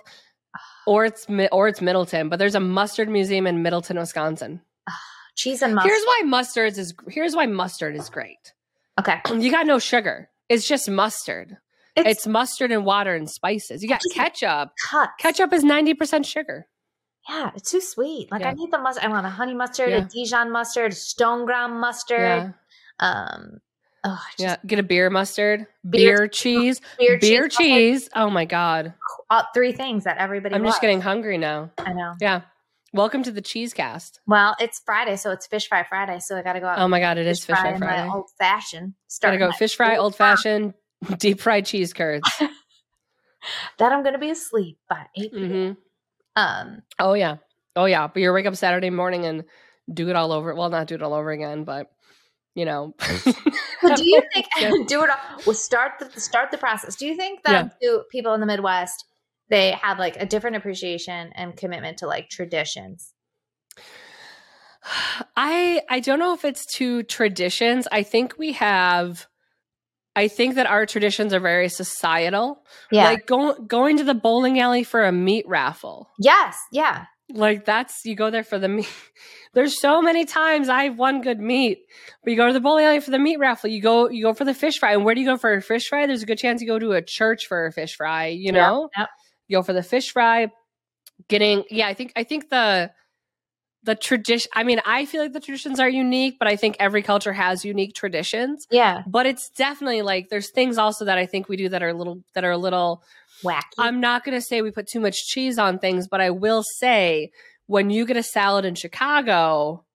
Or 0.87 1.05
it's 1.05 1.27
or 1.51 1.67
it's 1.67 1.81
Middleton, 1.81 2.29
but 2.29 2.39
there's 2.39 2.55
a 2.55 2.59
mustard 2.59 3.09
museum 3.09 3.45
in 3.45 3.61
Middleton, 3.61 3.97
Wisconsin. 3.99 4.61
cheese 5.35 5.61
and 5.61 5.75
mustard. 5.75 5.91
Here's 5.91 6.03
why 6.05 6.21
mustards 6.25 6.77
is 6.79 6.93
here's 7.09 7.35
why 7.35 7.45
mustard 7.45 7.95
is 7.95 8.09
great. 8.09 8.53
okay, 8.99 9.19
You 9.37 9.51
got 9.51 9.65
no 9.67 9.79
sugar. 9.79 10.29
It's 10.49 10.67
just 10.67 10.89
mustard. 10.89 11.57
it's, 11.95 12.07
It's 12.09 12.27
mustard 12.27 12.71
and 12.71 12.85
water 12.85 13.13
and 13.15 13.29
spices. 13.29 13.83
You 13.83 13.89
got 13.89 14.01
ketchup. 14.13 14.69
cut. 14.89 15.09
Ketchup 15.19 15.51
is 15.51 15.63
90% 15.63 16.25
sugar. 16.25 16.67
Yeah, 17.27 17.51
it's 17.55 17.69
too 17.69 17.81
sweet. 17.81 18.31
Like 18.31 18.45
I 18.45 18.53
need 18.53 18.71
the 18.71 18.77
mustard. 18.79 19.03
I 19.03 19.09
want 19.09 19.25
a 19.25 19.29
honey 19.29 19.53
mustard, 19.53 19.89
Yeah. 19.89 19.97
a 19.97 20.01
Dijon 20.05 20.49
mustard, 20.51 20.93
stone 20.93 21.45
ground 21.45 21.81
mustard. 21.81 22.19
Yeah. 22.19 22.51
Um, 22.99 23.59
oh, 24.03 24.19
Yeah. 24.37 24.57
Get 24.65 24.79
a 24.79 24.83
beer 24.83 25.09
mustard, 25.09 25.67
Beer- 25.89 26.17
beer, 26.17 26.27
cheese, 26.27 26.81
beer, 26.99 27.17
beer 27.19 27.47
cheese, 27.47 27.57
cheese. 28.03 28.09
Oh 28.15 28.29
my 28.29 28.45
God. 28.45 28.93
uh, 29.29 29.43
three 29.53 29.71
things 29.71 30.03
that 30.05 30.17
everybody. 30.17 30.55
I'm 30.55 30.63
just 30.63 30.81
getting 30.81 31.01
hungry 31.01 31.37
now. 31.37 31.71
I 31.77 31.93
know. 31.93 32.15
Yeah. 32.21 32.41
Welcome 32.93 33.21
to 33.23 33.31
the 33.31 33.41
cheese 33.41 33.73
cast. 33.73 34.21
Well, 34.25 34.55
it's 34.59 34.81
Friday, 34.85 35.17
so 35.17 35.31
it's 35.31 35.45
fish 35.45 35.67
fry 35.67 35.83
Friday. 35.83 36.19
So 36.19 36.37
I 36.37 36.41
got 36.41 36.53
to 36.53 36.59
go 36.61 36.67
out. 36.67 36.79
Oh 36.79 36.87
my 36.87 36.99
God. 36.99 37.17
It 37.17 37.27
is 37.27 37.43
fish 37.43 37.57
fry 37.57 37.73
in 37.73 37.79
Friday. 37.79 38.09
old 38.09 38.29
fashioned. 38.39 38.93
Gotta 39.21 39.37
go 39.37 39.51
fish 39.51 39.75
fry, 39.75 39.97
old 39.97 40.15
fashioned, 40.15 40.73
deep 41.17 41.39
fried 41.39 41.65
cheese 41.65 41.93
curds. 41.93 42.29
That 43.77 43.91
I'm 43.91 44.03
gonna 44.03 44.17
be 44.17 44.31
asleep 44.31 44.77
by 44.89 45.05
8 45.15 45.31
p.m. 45.31 45.49
hmm 45.49 45.71
Um, 46.35 46.81
Oh 46.99 47.13
yeah. 47.13 47.37
Oh 47.75 47.85
yeah. 47.85 48.07
But 48.07 48.21
you 48.21 48.33
wake 48.33 48.45
up 48.45 48.55
Saturday 48.55 48.89
morning 48.89 49.25
and 49.25 49.45
do 49.93 50.09
it 50.09 50.15
all 50.15 50.31
over. 50.31 50.53
Well, 50.53 50.69
not 50.69 50.87
do 50.87 50.95
it 50.95 51.03
all 51.03 51.13
over 51.13 51.31
again, 51.31 51.63
but 51.63 51.89
you 52.57 52.65
know. 52.65 52.93
but 53.81 53.95
do 53.95 54.03
you 54.09 54.21
think 54.33 54.45
Yeah. 54.59 54.71
do 54.87 55.03
it? 55.03 55.09
all- 55.09 55.39
Well, 55.45 55.53
start 55.55 55.91
the 55.99 56.19
start 56.19 56.51
the 56.51 56.57
process. 56.57 56.95
Do 56.95 57.05
you 57.05 57.15
think 57.15 57.43
that 57.43 57.79
do 57.81 58.03
people 58.11 58.33
in 58.33 58.39
the 58.41 58.47
Midwest 58.47 59.05
they 59.49 59.71
have 59.81 59.97
like 59.99 60.17
a 60.17 60.25
different 60.25 60.57
appreciation 60.57 61.31
and 61.35 61.55
commitment 61.55 61.99
to 61.99 62.07
like 62.07 62.29
traditions? 62.29 63.13
I 65.35 65.81
I 65.89 65.99
don't 65.99 66.19
know 66.19 66.33
if 66.33 66.45
it's 66.45 66.65
to 66.77 67.03
traditions. 67.03 67.87
I 67.91 68.03
think 68.03 68.37
we 68.37 68.53
have 68.53 69.27
I 70.15 70.27
think 70.27 70.55
that 70.55 70.65
our 70.65 70.85
traditions 70.87 71.31
are 71.33 71.39
very 71.39 71.69
societal. 71.69 72.63
Yeah. 72.91 73.03
Like 73.03 73.27
go, 73.27 73.53
going 73.53 73.97
to 73.97 74.03
the 74.03 74.15
bowling 74.15 74.59
alley 74.59 74.83
for 74.83 75.03
a 75.05 75.11
meat 75.11 75.45
raffle. 75.47 76.09
yes. 76.19 76.57
Yeah. 76.71 77.05
Like 77.29 77.65
that's 77.65 78.05
you 78.05 78.15
go 78.15 78.29
there 78.29 78.43
for 78.43 78.57
the 78.57 78.67
meat. 78.69 78.89
There's 79.53 79.79
so 79.81 80.01
many 80.01 80.25
times 80.25 80.69
I've 80.69 80.97
won 80.97 81.21
good 81.21 81.39
meat, 81.39 81.79
but 82.23 82.31
you 82.31 82.37
go 82.37 82.47
to 82.47 82.53
the 82.53 82.59
bowling 82.59 82.85
alley 82.85 82.99
for 82.99 83.11
the 83.11 83.19
meat 83.19 83.37
raffle. 83.37 83.69
You 83.69 83.81
go 83.81 84.09
you 84.09 84.23
go 84.23 84.33
for 84.33 84.45
the 84.45 84.53
fish 84.53 84.77
fry, 84.79 84.93
and 84.93 85.03
where 85.03 85.15
do 85.15 85.21
you 85.21 85.27
go 85.27 85.37
for 85.37 85.53
a 85.53 85.61
fish 85.61 85.87
fry? 85.87 86.05
There's 86.07 86.23
a 86.23 86.25
good 86.25 86.37
chance 86.37 86.61
you 86.61 86.67
go 86.67 86.79
to 86.79 86.91
a 86.91 87.01
church 87.01 87.47
for 87.47 87.65
a 87.65 87.71
fish 87.71 87.95
fry. 87.95 88.27
You 88.27 88.51
Yeah, 88.53 88.67
know, 88.67 88.89
yep. 88.97 89.09
you 89.47 89.57
go 89.57 89.63
for 89.63 89.73
the 89.73 89.83
fish 89.83 90.11
fry. 90.11 90.47
Getting 91.27 91.63
yeah, 91.69 91.87
I 91.87 91.93
think 91.93 92.13
I 92.15 92.23
think 92.23 92.49
the 92.49 92.91
the 93.83 93.95
tradition. 93.95 94.49
I 94.53 94.63
mean, 94.63 94.79
I 94.85 95.05
feel 95.05 95.21
like 95.21 95.33
the 95.33 95.39
traditions 95.39 95.79
are 95.79 95.89
unique, 95.89 96.35
but 96.39 96.47
I 96.47 96.55
think 96.55 96.75
every 96.79 97.01
culture 97.01 97.33
has 97.33 97.65
unique 97.65 97.95
traditions. 97.95 98.67
Yeah. 98.69 99.03
But 99.07 99.25
it's 99.25 99.49
definitely 99.49 100.01
like 100.01 100.29
there's 100.29 100.51
things 100.51 100.77
also 100.77 101.05
that 101.05 101.17
I 101.17 101.25
think 101.25 101.49
we 101.49 101.57
do 101.57 101.69
that 101.69 101.81
are 101.81 101.89
a 101.89 101.93
little 101.93 102.21
that 102.35 102.43
are 102.43 102.51
a 102.51 102.57
little 102.57 103.01
Wacky. 103.43 103.61
I'm 103.77 103.99
not 103.99 104.23
going 104.23 104.37
to 104.37 104.41
say 104.41 104.61
we 104.61 104.71
put 104.71 104.87
too 104.87 104.99
much 104.99 105.27
cheese 105.27 105.57
on 105.59 105.79
things, 105.79 106.07
but 106.07 106.21
I 106.21 106.29
will 106.31 106.63
say 106.63 107.31
when 107.67 107.89
you 107.89 108.05
get 108.05 108.17
a 108.17 108.23
salad 108.23 108.65
in 108.65 108.75
Chicago, 108.75 109.85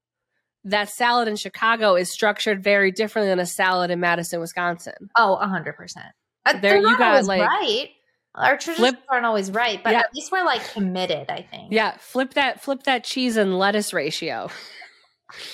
that 0.65 0.89
salad 0.91 1.27
in 1.29 1.37
Chicago 1.37 1.97
is 1.97 2.13
structured 2.13 2.63
very 2.63 2.93
differently 2.93 3.31
than 3.31 3.41
a 3.41 3.47
salad 3.47 3.91
in 3.91 3.99
Madison, 4.01 4.39
Wisconsin. 4.41 4.95
oh, 5.17 5.35
a 5.37 5.47
hundred 5.49 5.73
percent. 5.75 6.07
Uh, 6.47 6.59
There 6.61 6.77
you 6.77 6.97
got, 6.99 7.25
like, 7.25 7.41
right. 7.43 7.89
Our 8.35 8.57
traditions 8.57 8.77
flip- 8.79 8.99
aren't 9.11 9.27
always 9.27 9.51
right, 9.51 9.83
but 9.83 9.93
Yeah. 9.93 10.01
at 10.01 10.15
least 10.15 10.33
we're 10.33 10.45
like 10.45 10.67
committed. 10.73 11.31
I 11.31 11.43
think. 11.43 11.73
Yeah, 11.73 11.97
flip 11.99 12.35
that 12.35 12.63
flip 12.63 12.85
that 12.85 13.05
cheese 13.05 13.37
and 13.37 13.59
lettuce 13.59 13.93
ratio. 13.93 14.49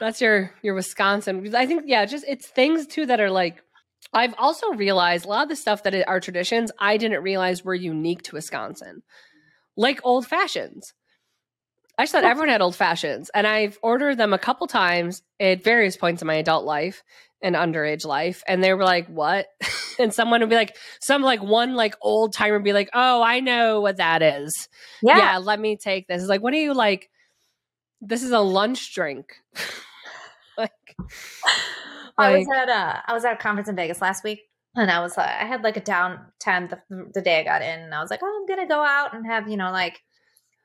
That's 0.00 0.20
your 0.20 0.52
your 0.62 0.74
Wisconsin. 0.74 1.54
I 1.54 1.66
think 1.66 1.84
yeah, 1.86 2.04
just 2.06 2.24
it's 2.28 2.46
things 2.46 2.86
too 2.86 3.06
that 3.06 3.20
are 3.20 3.30
like 3.30 3.62
I've 4.12 4.34
also 4.38 4.68
realized 4.72 5.24
a 5.24 5.28
lot 5.28 5.44
of 5.44 5.48
the 5.48 5.56
stuff 5.56 5.82
that 5.84 6.06
are 6.06 6.20
traditions 6.20 6.70
I 6.78 6.96
didn't 6.96 7.22
realize 7.22 7.64
were 7.64 7.74
unique 7.74 8.22
to 8.24 8.36
Wisconsin. 8.36 9.02
Like 9.76 10.00
old 10.04 10.26
fashions. 10.26 10.92
I 11.98 12.04
just 12.04 12.12
thought 12.12 12.24
everyone 12.24 12.48
had 12.48 12.62
old 12.62 12.76
fashions 12.76 13.30
and 13.34 13.46
I've 13.46 13.78
ordered 13.82 14.16
them 14.16 14.32
a 14.32 14.38
couple 14.38 14.66
times 14.66 15.22
at 15.38 15.64
various 15.64 15.96
points 15.96 16.22
in 16.22 16.26
my 16.26 16.34
adult 16.34 16.64
life 16.64 17.02
and 17.42 17.54
underage 17.54 18.04
life 18.06 18.42
and 18.46 18.62
they 18.62 18.72
were 18.72 18.84
like, 18.84 19.08
"What?" 19.08 19.46
and 19.98 20.12
someone 20.12 20.40
would 20.40 20.48
be 20.48 20.56
like 20.56 20.76
some 21.00 21.22
like 21.22 21.42
one 21.42 21.74
like 21.74 21.94
old 22.00 22.32
timer 22.32 22.54
would 22.54 22.64
be 22.64 22.72
like, 22.72 22.90
"Oh, 22.94 23.22
I 23.22 23.40
know 23.40 23.80
what 23.80 23.98
that 23.98 24.22
is." 24.22 24.68
yeah. 25.02 25.18
yeah, 25.18 25.38
let 25.38 25.60
me 25.60 25.76
take 25.76 26.06
this. 26.06 26.22
It's 26.22 26.28
like, 26.28 26.42
what 26.42 26.54
are 26.54 26.58
you 26.58 26.74
like? 26.74 27.10
This 28.00 28.22
is 28.22 28.32
a 28.32 28.40
lunch 28.40 28.94
drink. 28.94 29.36
like, 30.58 30.96
I 32.22 32.36
was 32.38 32.46
at 32.56 32.68
a 32.68 33.02
I 33.10 33.12
was 33.12 33.24
at 33.24 33.34
a 33.34 33.36
conference 33.36 33.68
in 33.68 33.76
Vegas 33.76 34.00
last 34.00 34.24
week, 34.24 34.40
and 34.76 34.90
I 34.90 35.00
was 35.00 35.16
uh, 35.18 35.22
I 35.22 35.44
had 35.44 35.62
like 35.62 35.76
a 35.76 35.80
down 35.80 36.18
time 36.40 36.68
the, 36.68 36.80
the 37.14 37.22
day 37.22 37.40
I 37.40 37.44
got 37.44 37.62
in, 37.62 37.80
and 37.80 37.94
I 37.94 38.00
was 38.00 38.10
like, 38.10 38.20
oh, 38.22 38.38
I'm 38.40 38.46
gonna 38.54 38.68
go 38.68 38.80
out 38.84 39.14
and 39.14 39.26
have 39.26 39.48
you 39.48 39.56
know 39.56 39.70
like 39.72 40.00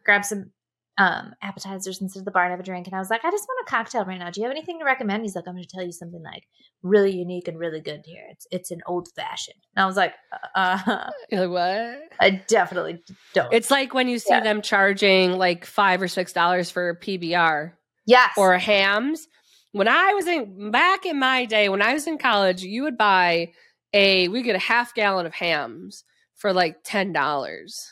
grab 0.06 0.24
some 0.26 0.52
um 1.00 1.34
appetizers 1.44 2.02
and 2.02 2.10
sit 2.12 2.20
at 2.20 2.26
the 2.26 2.32
bar 2.32 2.46
and 2.46 2.52
have 2.52 2.60
a 2.60 2.64
drink. 2.64 2.88
And 2.88 2.96
I 2.96 3.00
was 3.00 3.12
like, 3.12 3.24
I 3.24 3.30
just 3.30 3.48
want 3.48 3.68
a 3.68 3.70
cocktail 3.70 4.04
right 4.06 4.18
now. 4.18 4.32
Do 4.32 4.42
you 4.42 4.46
have 4.48 4.52
anything 4.56 4.80
to 4.80 4.86
recommend? 4.86 5.22
He's 5.24 5.36
like, 5.36 5.48
I'm 5.48 5.54
gonna 5.54 5.66
tell 5.70 5.86
you 5.86 5.92
something 5.92 6.24
like 6.24 6.44
really 6.82 7.12
unique 7.12 7.48
and 7.48 7.60
really 7.60 7.82
good 7.82 8.02
here. 8.04 8.24
It's 8.32 8.48
it's 8.50 8.72
an 8.72 8.82
old 8.88 9.08
fashioned. 9.16 9.60
And 9.76 9.84
I 9.84 9.86
was 9.86 9.96
like, 9.96 10.14
uh, 10.56 11.10
you're 11.32 11.46
like, 11.48 11.52
what? 11.52 12.02
I 12.20 12.42
definitely 12.48 13.04
don't. 13.36 13.54
It's 13.54 13.70
like 13.70 13.94
when 13.94 14.08
you 14.08 14.18
see 14.18 14.34
Yeah. 14.34 14.40
them 14.42 14.64
charging 14.64 15.34
like 15.34 15.66
five 15.66 16.02
or 16.02 16.08
six 16.08 16.34
dollars 16.34 16.72
for 16.72 16.96
PBR 16.96 17.74
yes 18.08 18.32
or 18.36 18.58
Hamm's. 18.58 19.28
When 19.72 19.88
I 19.88 20.14
was 20.14 20.28
in 20.28 20.72
back 20.72 21.06
in 21.06 21.20
my 21.20 21.46
day, 21.46 21.70
when 21.70 21.82
I 21.82 21.94
was 21.94 22.08
in 22.08 22.18
college, 22.18 22.64
you 22.64 22.84
would 22.84 22.98
buy 22.98 23.52
a 23.94 24.28
we 24.28 24.42
get 24.42 24.56
a 24.56 24.60
half 24.60 24.94
gallon 24.94 25.26
of 25.26 25.34
Hamm's 25.34 26.04
for 26.36 26.54
like 26.54 26.78
ten 26.84 27.14
dollars. 27.14 27.92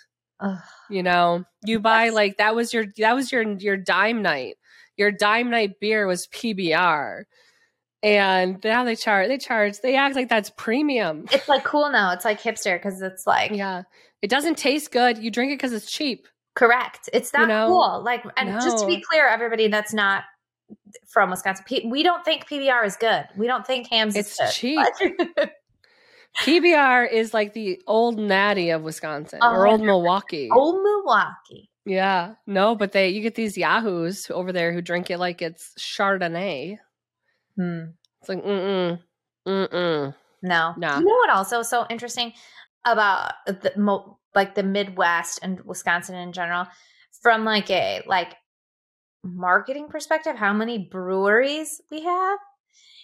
You 0.90 1.02
know, 1.02 1.44
you 1.64 1.80
buy 1.80 2.10
like 2.10 2.38
that 2.38 2.56
was 2.56 2.74
your 2.74 2.86
that 2.98 3.14
was 3.14 3.32
your 3.32 3.44
your 3.58 3.78
dime 3.78 4.22
night. 4.22 4.56
Your 4.98 5.12
dime 5.12 5.50
night 5.50 5.80
beer 5.80 6.06
was 6.08 6.28
PBR. 6.28 7.24
And 8.04 8.64
now 8.64 8.84
they 8.84 8.96
charge 8.96 9.28
they 9.30 9.38
charge 9.38 9.80
they 9.82 9.96
act 9.96 10.16
like 10.16 10.30
that's 10.30 10.52
premium. 10.58 11.26
It's 11.32 11.50
like 11.50 11.64
cool 11.64 11.90
now. 11.92 12.12
It's 12.12 12.26
like 12.26 12.42
hipster 12.42 12.78
because 12.78 13.02
it's 13.02 13.26
like 13.26 13.52
Yeah. 13.52 13.84
It 14.22 14.30
doesn't 14.30 14.58
taste 14.58 14.92
good. 14.92 15.18
You 15.18 15.32
drink 15.32 15.52
it 15.52 15.60
cuz 15.60 15.74
it's 15.74 15.92
cheap. 15.92 16.28
Correct. 16.56 17.10
It's 17.14 17.34
not 17.34 17.42
You 17.44 17.48
know? 17.48 17.68
cool. 17.68 18.02
Like, 18.04 18.24
and 18.38 18.50
just 18.62 18.80
to 18.80 18.88
be 18.88 19.02
clear, 19.02 19.28
everybody 19.28 19.68
that's 19.68 19.94
not 19.94 20.24
from 21.08 21.30
Wisconsin, 21.30 21.66
P- 21.68 21.88
we 21.90 22.04
don't 22.04 22.24
think 22.26 22.48
PBR 22.48 22.86
is 22.86 22.96
good. 22.96 23.26
We 23.38 23.48
don't 23.48 23.66
think 23.66 23.88
Hamm's 23.90 24.16
It's 24.16 24.32
is 24.32 24.38
good. 24.38 24.52
cheap. 24.52 25.50
PBR 26.42 27.12
is 27.12 27.34
like 27.34 27.54
the 27.54 27.82
old 27.88 28.20
natty 28.20 28.70
of 28.72 28.82
Wisconsin 28.82 29.40
Oh, 29.42 29.54
or 29.54 29.68
old 29.68 29.82
Milwaukee. 29.82 30.50
Old 30.52 30.82
Milwaukee. 30.84 31.70
Yeah. 31.86 32.34
No, 32.46 32.76
but 32.76 32.92
they 32.92 33.10
you 33.10 33.22
get 33.22 33.36
these 33.36 33.58
yahoos 33.58 34.30
over 34.30 34.52
there 34.52 34.74
who 34.74 34.82
drink 34.82 35.10
it 35.10 35.18
like 35.18 35.42
it's 35.42 35.74
Chardonnay. 35.80 36.78
Hmm. 37.56 37.84
It's 38.20 38.30
like 38.30 38.44
mm-mm. 38.44 39.00
Mm-mm. 39.48 40.16
No. 40.42 40.74
Nah. 40.78 41.00
You 41.00 41.06
know 41.06 41.14
what 41.16 41.30
also 41.30 41.60
is 41.60 41.70
so 41.70 41.86
interesting 41.90 42.34
about 42.86 43.34
the 43.46 43.72
mo- 43.78 44.20
like 44.34 44.56
the 44.56 44.64
Midwest 44.64 45.40
and 45.42 45.62
Wisconsin 45.62 46.16
in 46.16 46.34
general, 46.34 46.68
from 47.22 47.46
like 47.46 47.70
a 47.72 48.02
like 48.08 48.36
marketing 49.26 49.88
perspective, 49.90 50.36
how 50.36 50.54
many 50.54 50.78
breweries 50.78 51.82
we 51.92 52.04
have, 52.04 52.40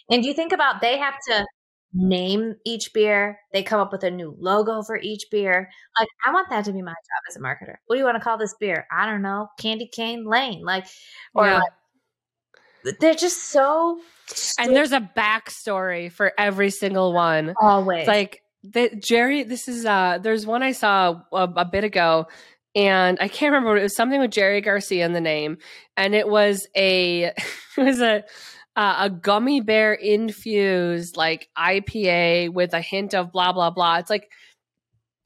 and 0.10 0.24
you 0.24 0.34
think 0.34 0.54
about 0.54 0.80
they 0.82 0.98
have 0.98 1.16
to 1.28 1.46
name 1.94 2.56
each 2.66 2.94
beer, 2.94 3.38
they 3.52 3.64
come 3.64 3.82
up 3.82 3.92
with 3.92 4.04
a 4.04 4.12
new 4.12 4.36
logo 4.40 4.82
for 4.82 4.98
each 4.98 5.26
beer. 5.30 5.70
Like 6.00 6.08
I 6.26 6.32
want 6.32 6.50
that 6.50 6.64
to 6.66 6.72
be 6.72 6.82
my 6.82 6.92
job 6.92 7.22
as 7.30 7.36
a 7.36 7.40
marketer. 7.40 7.76
What 7.86 7.96
do 7.96 8.00
you 8.00 8.06
want 8.06 8.16
to 8.16 8.24
call 8.24 8.38
this 8.38 8.56
beer? 8.60 8.88
I 8.92 9.06
don't 9.06 9.22
know, 9.22 9.50
Candy 9.60 9.88
Cane 9.88 10.26
Lane, 10.26 10.64
like 10.64 10.88
or 11.34 11.48
Yeah. 11.48 11.60
like 11.60 12.98
they're 13.00 13.14
just 13.14 13.50
so 13.50 14.00
and 14.58 14.76
there's 14.76 14.92
a 14.92 15.10
backstory 15.16 16.12
for 16.12 16.32
every 16.38 16.70
single 16.70 17.14
one. 17.14 17.54
always 17.62 18.00
It's 18.00 18.08
like 18.08 18.42
the, 18.64 18.96
Jerry. 18.96 19.44
This 19.44 19.68
is 19.68 19.86
uh. 19.86 20.20
There's 20.22 20.46
one 20.46 20.64
I 20.64 20.72
saw 20.72 21.22
a, 21.34 21.44
a 21.56 21.66
bit 21.66 21.84
ago, 21.84 22.28
and 22.76 23.18
I 23.22 23.28
can't 23.28 23.52
remember. 23.52 23.70
What 23.72 23.80
it 23.80 23.84
was 23.84 23.96
something 23.96 24.20
with 24.20 24.32
Jerry 24.32 24.62
Garcia 24.62 25.06
in 25.06 25.14
the 25.14 25.22
name, 25.22 25.58
and 25.98 26.16
it 26.16 26.28
was 26.28 26.68
a 26.76 27.26
it 27.78 27.84
was 27.84 28.02
a 28.02 28.24
uh, 28.76 28.96
a 29.00 29.10
gummy 29.10 29.60
bear 29.62 29.94
infused 29.94 31.18
like 31.18 31.50
IPA 31.58 32.54
with 32.54 32.74
a 32.74 32.82
hint 32.82 33.14
of 33.14 33.32
blah 33.32 33.52
blah 33.52 33.70
blah. 33.70 33.98
It's 33.98 34.10
like 34.10 34.30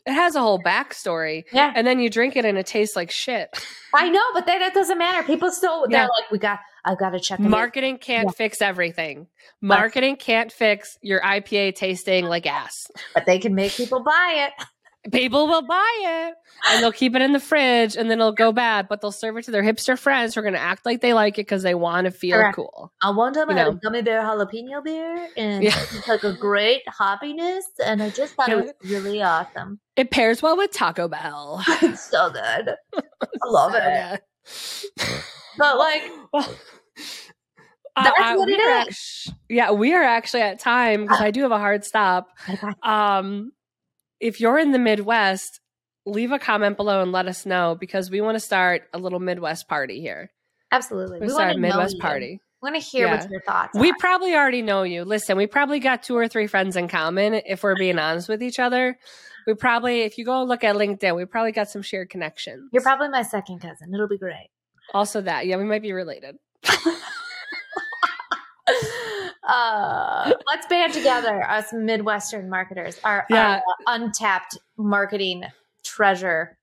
It 0.08 0.14
has 0.14 0.36
a 0.36 0.40
whole 0.42 0.60
backstory. 0.60 1.44
Yeah. 1.52 1.72
And 1.76 1.86
then 1.86 2.00
you 2.00 2.10
drink 2.10 2.36
it 2.36 2.46
and 2.46 2.58
it 2.58 2.66
tastes 2.66 2.96
like 2.96 3.12
shit. 3.12 3.50
I 3.94 4.10
know, 4.10 4.22
but 4.34 4.46
that, 4.48 4.62
it 4.62 4.74
doesn't 4.74 4.98
matter. 4.98 5.24
People 5.26 5.52
still 5.52 5.86
they're 5.90 6.02
Yeah. 6.02 6.08
like, 6.08 6.32
we 6.32 6.38
got 6.40 6.60
I've 6.84 6.98
got 7.00 7.12
to 7.12 7.20
check 7.20 7.40
it. 7.40 7.46
out." 7.46 7.50
Marketing 7.50 7.98
can't 8.00 8.26
Yeah. 8.28 8.32
fix 8.36 8.62
everything. 8.62 9.28
Marketing 9.62 10.16
can't 10.16 10.52
fix 10.52 10.98
your 11.02 11.22
IPA 11.22 11.76
tasting 11.76 12.26
like 12.26 12.46
ass. 12.48 12.74
but 13.14 13.26
they 13.28 13.38
can 13.40 13.54
make 13.56 13.72
people 13.74 14.04
buy 14.04 14.48
it. 14.48 14.66
People 15.12 15.48
will 15.48 15.62
buy 15.62 15.98
it 16.02 16.36
and 16.72 16.82
they'll 16.82 16.92
keep 16.92 17.16
it 17.16 17.22
in 17.22 17.32
the 17.32 17.40
fridge 17.40 17.96
and 17.96 18.10
then 18.10 18.20
it'll 18.20 18.32
go 18.32 18.52
bad, 18.52 18.88
but 18.88 19.02
they'll 19.02 19.12
serve 19.12 19.38
it 19.38 19.44
to 19.46 19.52
their 19.52 19.62
hipster 19.62 19.98
friends 20.00 20.34
who 20.34 20.40
are 20.40 20.44
going 20.44 20.56
to 20.56 20.60
act 20.60 20.84
like 20.86 21.02
they 21.02 21.14
like 21.14 21.36
it 21.36 21.42
because 21.46 21.62
they 21.62 21.76
want 21.76 22.06
to 22.06 22.12
feel 22.12 22.38
Correct. 22.38 22.56
cool. 22.56 22.92
I 23.04 23.12
one 23.12 23.34
time 23.34 23.50
You 23.50 23.56
I 23.56 23.60
had 23.60 23.66
know. 23.68 23.74
a 23.74 23.76
gummy 23.76 24.02
bear 24.02 24.22
jalapeno 24.24 24.84
beer 24.84 25.28
and 25.38 25.64
Yeah. 25.64 25.80
it 25.80 25.92
was 25.94 26.08
like 26.08 26.24
a 26.24 26.34
great 26.34 26.82
hoppiness 26.88 27.62
and 27.86 28.02
I 28.02 28.10
just 28.10 28.34
thought 28.34 28.50
it 28.50 28.56
was 28.56 28.72
really 28.84 29.22
awesome. 29.22 29.80
It 29.96 30.10
pairs 30.10 30.42
well 30.42 30.58
with 30.58 30.72
Taco 30.72 31.08
Bell. 31.08 31.64
It's 31.84 32.10
so 32.10 32.32
good. 32.32 32.76
I 32.96 33.48
love 33.48 33.74
it. 33.76 33.84
Yeah. 33.84 34.18
But 35.58 35.78
like 35.78 36.02
Well, 36.34 36.50
That's 37.98 38.20
uh, 38.20 38.34
what 38.36 38.48
we 38.48 38.54
it 38.56 38.60
are 38.60 38.90
is. 38.90 39.24
actu- 39.28 39.40
yeah, 39.50 39.72
we 39.72 39.94
are 39.94 40.04
actually 40.04 40.42
at 40.42 40.60
time 40.60 41.04
because 41.04 41.22
I 41.22 41.32
do 41.32 41.44
have 41.44 41.52
a 41.52 41.60
hard 41.60 41.86
stop. 41.86 42.28
Um, 42.84 43.52
if 44.20 44.40
you're 44.40 44.58
in 44.60 44.72
the 44.72 44.80
Midwest, 44.80 45.60
leave 46.06 46.32
a 46.32 46.40
comment 46.40 46.78
below 46.78 47.02
and 47.02 47.12
let 47.12 47.28
us 47.28 47.46
know 47.46 47.76
because 47.80 48.10
we 48.12 48.22
want 48.22 48.36
to 48.36 48.40
start 48.40 48.84
a 48.94 48.98
little 48.98 49.20
Midwest 49.20 49.68
party 49.68 50.00
here. 50.02 50.32
absolutely. 50.72 51.20
We 51.20 51.28
We 51.28 51.34
start 51.34 51.56
a 51.56 51.60
Midwest 51.60 52.00
party. 52.00 52.40
We 52.62 52.72
want 52.72 52.82
to 52.82 52.90
hear 52.90 53.08
Yeah. 53.08 53.18
what 53.22 53.30
your 53.30 53.42
thoughts 53.42 53.78
We 53.78 53.92
are. 53.92 53.96
probably 54.00 54.34
already 54.36 54.62
know 54.62 54.84
you. 54.84 55.04
Listen, 55.06 55.38
we 55.38 55.46
probably 55.48 55.80
got 55.80 56.04
two 56.04 56.16
or 56.18 56.28
three 56.28 56.48
friends 56.48 56.76
in 56.76 56.88
common. 56.88 57.34
If 57.34 57.64
we're 57.64 57.76
being 57.76 58.00
honest 58.00 58.28
with 58.30 58.42
each 58.42 58.60
other, 58.60 58.98
we 59.48 59.54
probably, 59.54 60.02
if 60.02 60.18
you 60.18 60.26
go 60.26 60.44
look 60.44 60.64
at 60.64 60.76
LinkedIn, 60.76 61.16
we 61.16 61.26
probably 61.26 61.52
got 61.52 61.70
some 61.70 61.82
shared 61.84 62.10
connections. 62.10 62.70
You're 62.74 62.82
probably 62.82 63.10
my 63.10 63.22
second 63.22 63.60
cousin. 63.60 63.94
It'll 63.94 64.08
be 64.08 64.18
great. 64.18 64.50
also 64.94 65.22
that. 65.22 65.46
Yeah, 65.48 65.58
we 65.58 65.64
might 65.66 65.82
be 65.82 65.94
related. 65.94 66.36
uh, 69.48 70.34
let's 70.52 70.68
band 70.68 70.94
together, 70.94 71.44
us 71.50 71.72
Midwestern 71.74 72.50
marketers, 72.50 73.00
our, 73.04 73.26
Yeah. 73.30 73.62
our 73.88 73.96
untapped 73.96 74.58
marketing 74.78 75.44
treasure. 75.84 76.58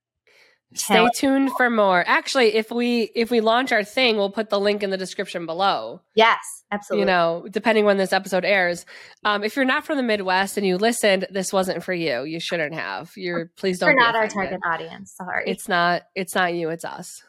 Stay 0.74 1.06
tuned 1.14 1.50
for 1.58 1.68
more. 1.68 2.02
Actually, 2.06 2.54
if 2.54 2.70
we 2.70 3.10
if 3.14 3.30
we 3.30 3.42
launch 3.42 3.72
our 3.72 3.84
thing, 3.84 4.16
we'll 4.16 4.30
put 4.30 4.48
the 4.48 4.58
link 4.58 4.82
in 4.82 4.88
the 4.88 4.96
description 4.96 5.44
below. 5.44 6.00
Yes, 6.14 6.38
absolutely. 6.70 7.02
You 7.02 7.06
know, 7.06 7.46
depending 7.50 7.84
when 7.84 7.98
this 7.98 8.10
episode 8.10 8.46
airs. 8.46 8.86
Um, 9.22 9.44
if 9.44 9.54
you're 9.54 9.66
not 9.66 9.84
from 9.84 9.98
the 9.98 10.02
Midwest 10.02 10.56
and 10.56 10.66
you 10.66 10.78
listened, 10.78 11.26
this 11.30 11.52
wasn't 11.52 11.84
for 11.84 11.92
you. 11.92 12.22
You 12.24 12.40
shouldn't 12.40 12.72
have. 12.72 13.12
You're 13.16 13.50
please 13.58 13.80
don't. 13.80 13.90
be 13.90 13.96
not 13.96 14.16
our 14.16 14.28
target 14.28 14.60
audience. 14.66 15.12
Sorry. 15.14 15.44
It's 15.46 15.68
not. 15.68 16.04
It's 16.14 16.34
not 16.34 16.54
you. 16.54 16.70
It's 16.70 16.86
us 16.86 17.22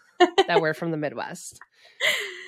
that 0.47 0.61
we're 0.61 0.73
from 0.73 0.91
the 0.91 0.97
Midwest. 0.97 1.59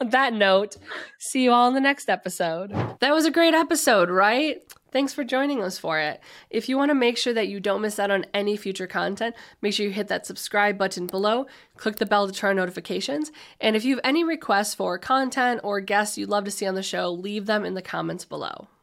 On 0.00 0.08
that 0.10 0.32
note, 0.32 0.76
see 1.18 1.44
you 1.44 1.52
all 1.52 1.68
in 1.68 1.74
the 1.74 1.80
next 1.80 2.08
episode. 2.08 2.70
That 3.00 3.12
was 3.12 3.24
a 3.24 3.30
great 3.30 3.54
episode, 3.54 4.10
right? 4.10 4.62
Thanks 4.92 5.12
for 5.12 5.24
joining 5.24 5.60
us 5.60 5.76
for 5.76 5.98
it. 5.98 6.20
If 6.50 6.68
you 6.68 6.76
want 6.76 6.90
to 6.90 6.94
make 6.94 7.18
sure 7.18 7.34
that 7.34 7.48
you 7.48 7.58
don't 7.58 7.82
miss 7.82 7.98
out 7.98 8.12
on 8.12 8.26
any 8.32 8.56
future 8.56 8.86
content, 8.86 9.34
make 9.60 9.74
sure 9.74 9.84
you 9.84 9.92
hit 9.92 10.06
that 10.06 10.24
subscribe 10.24 10.78
button 10.78 11.08
below, 11.08 11.46
click 11.76 11.96
the 11.96 12.06
bell 12.06 12.28
to 12.28 12.32
turn 12.32 12.50
on 12.50 12.56
notifications, 12.56 13.32
and 13.60 13.74
if 13.74 13.84
you 13.84 13.96
have 13.96 14.04
any 14.04 14.22
requests 14.22 14.74
for 14.74 14.96
content 14.98 15.60
or 15.64 15.80
guests 15.80 16.16
you'd 16.16 16.28
love 16.28 16.44
to 16.44 16.52
see 16.52 16.66
on 16.66 16.76
the 16.76 16.82
show, 16.82 17.10
leave 17.10 17.46
them 17.46 17.64
in 17.64 17.74
the 17.74 17.82
comments 17.82 18.24
below. 18.24 18.68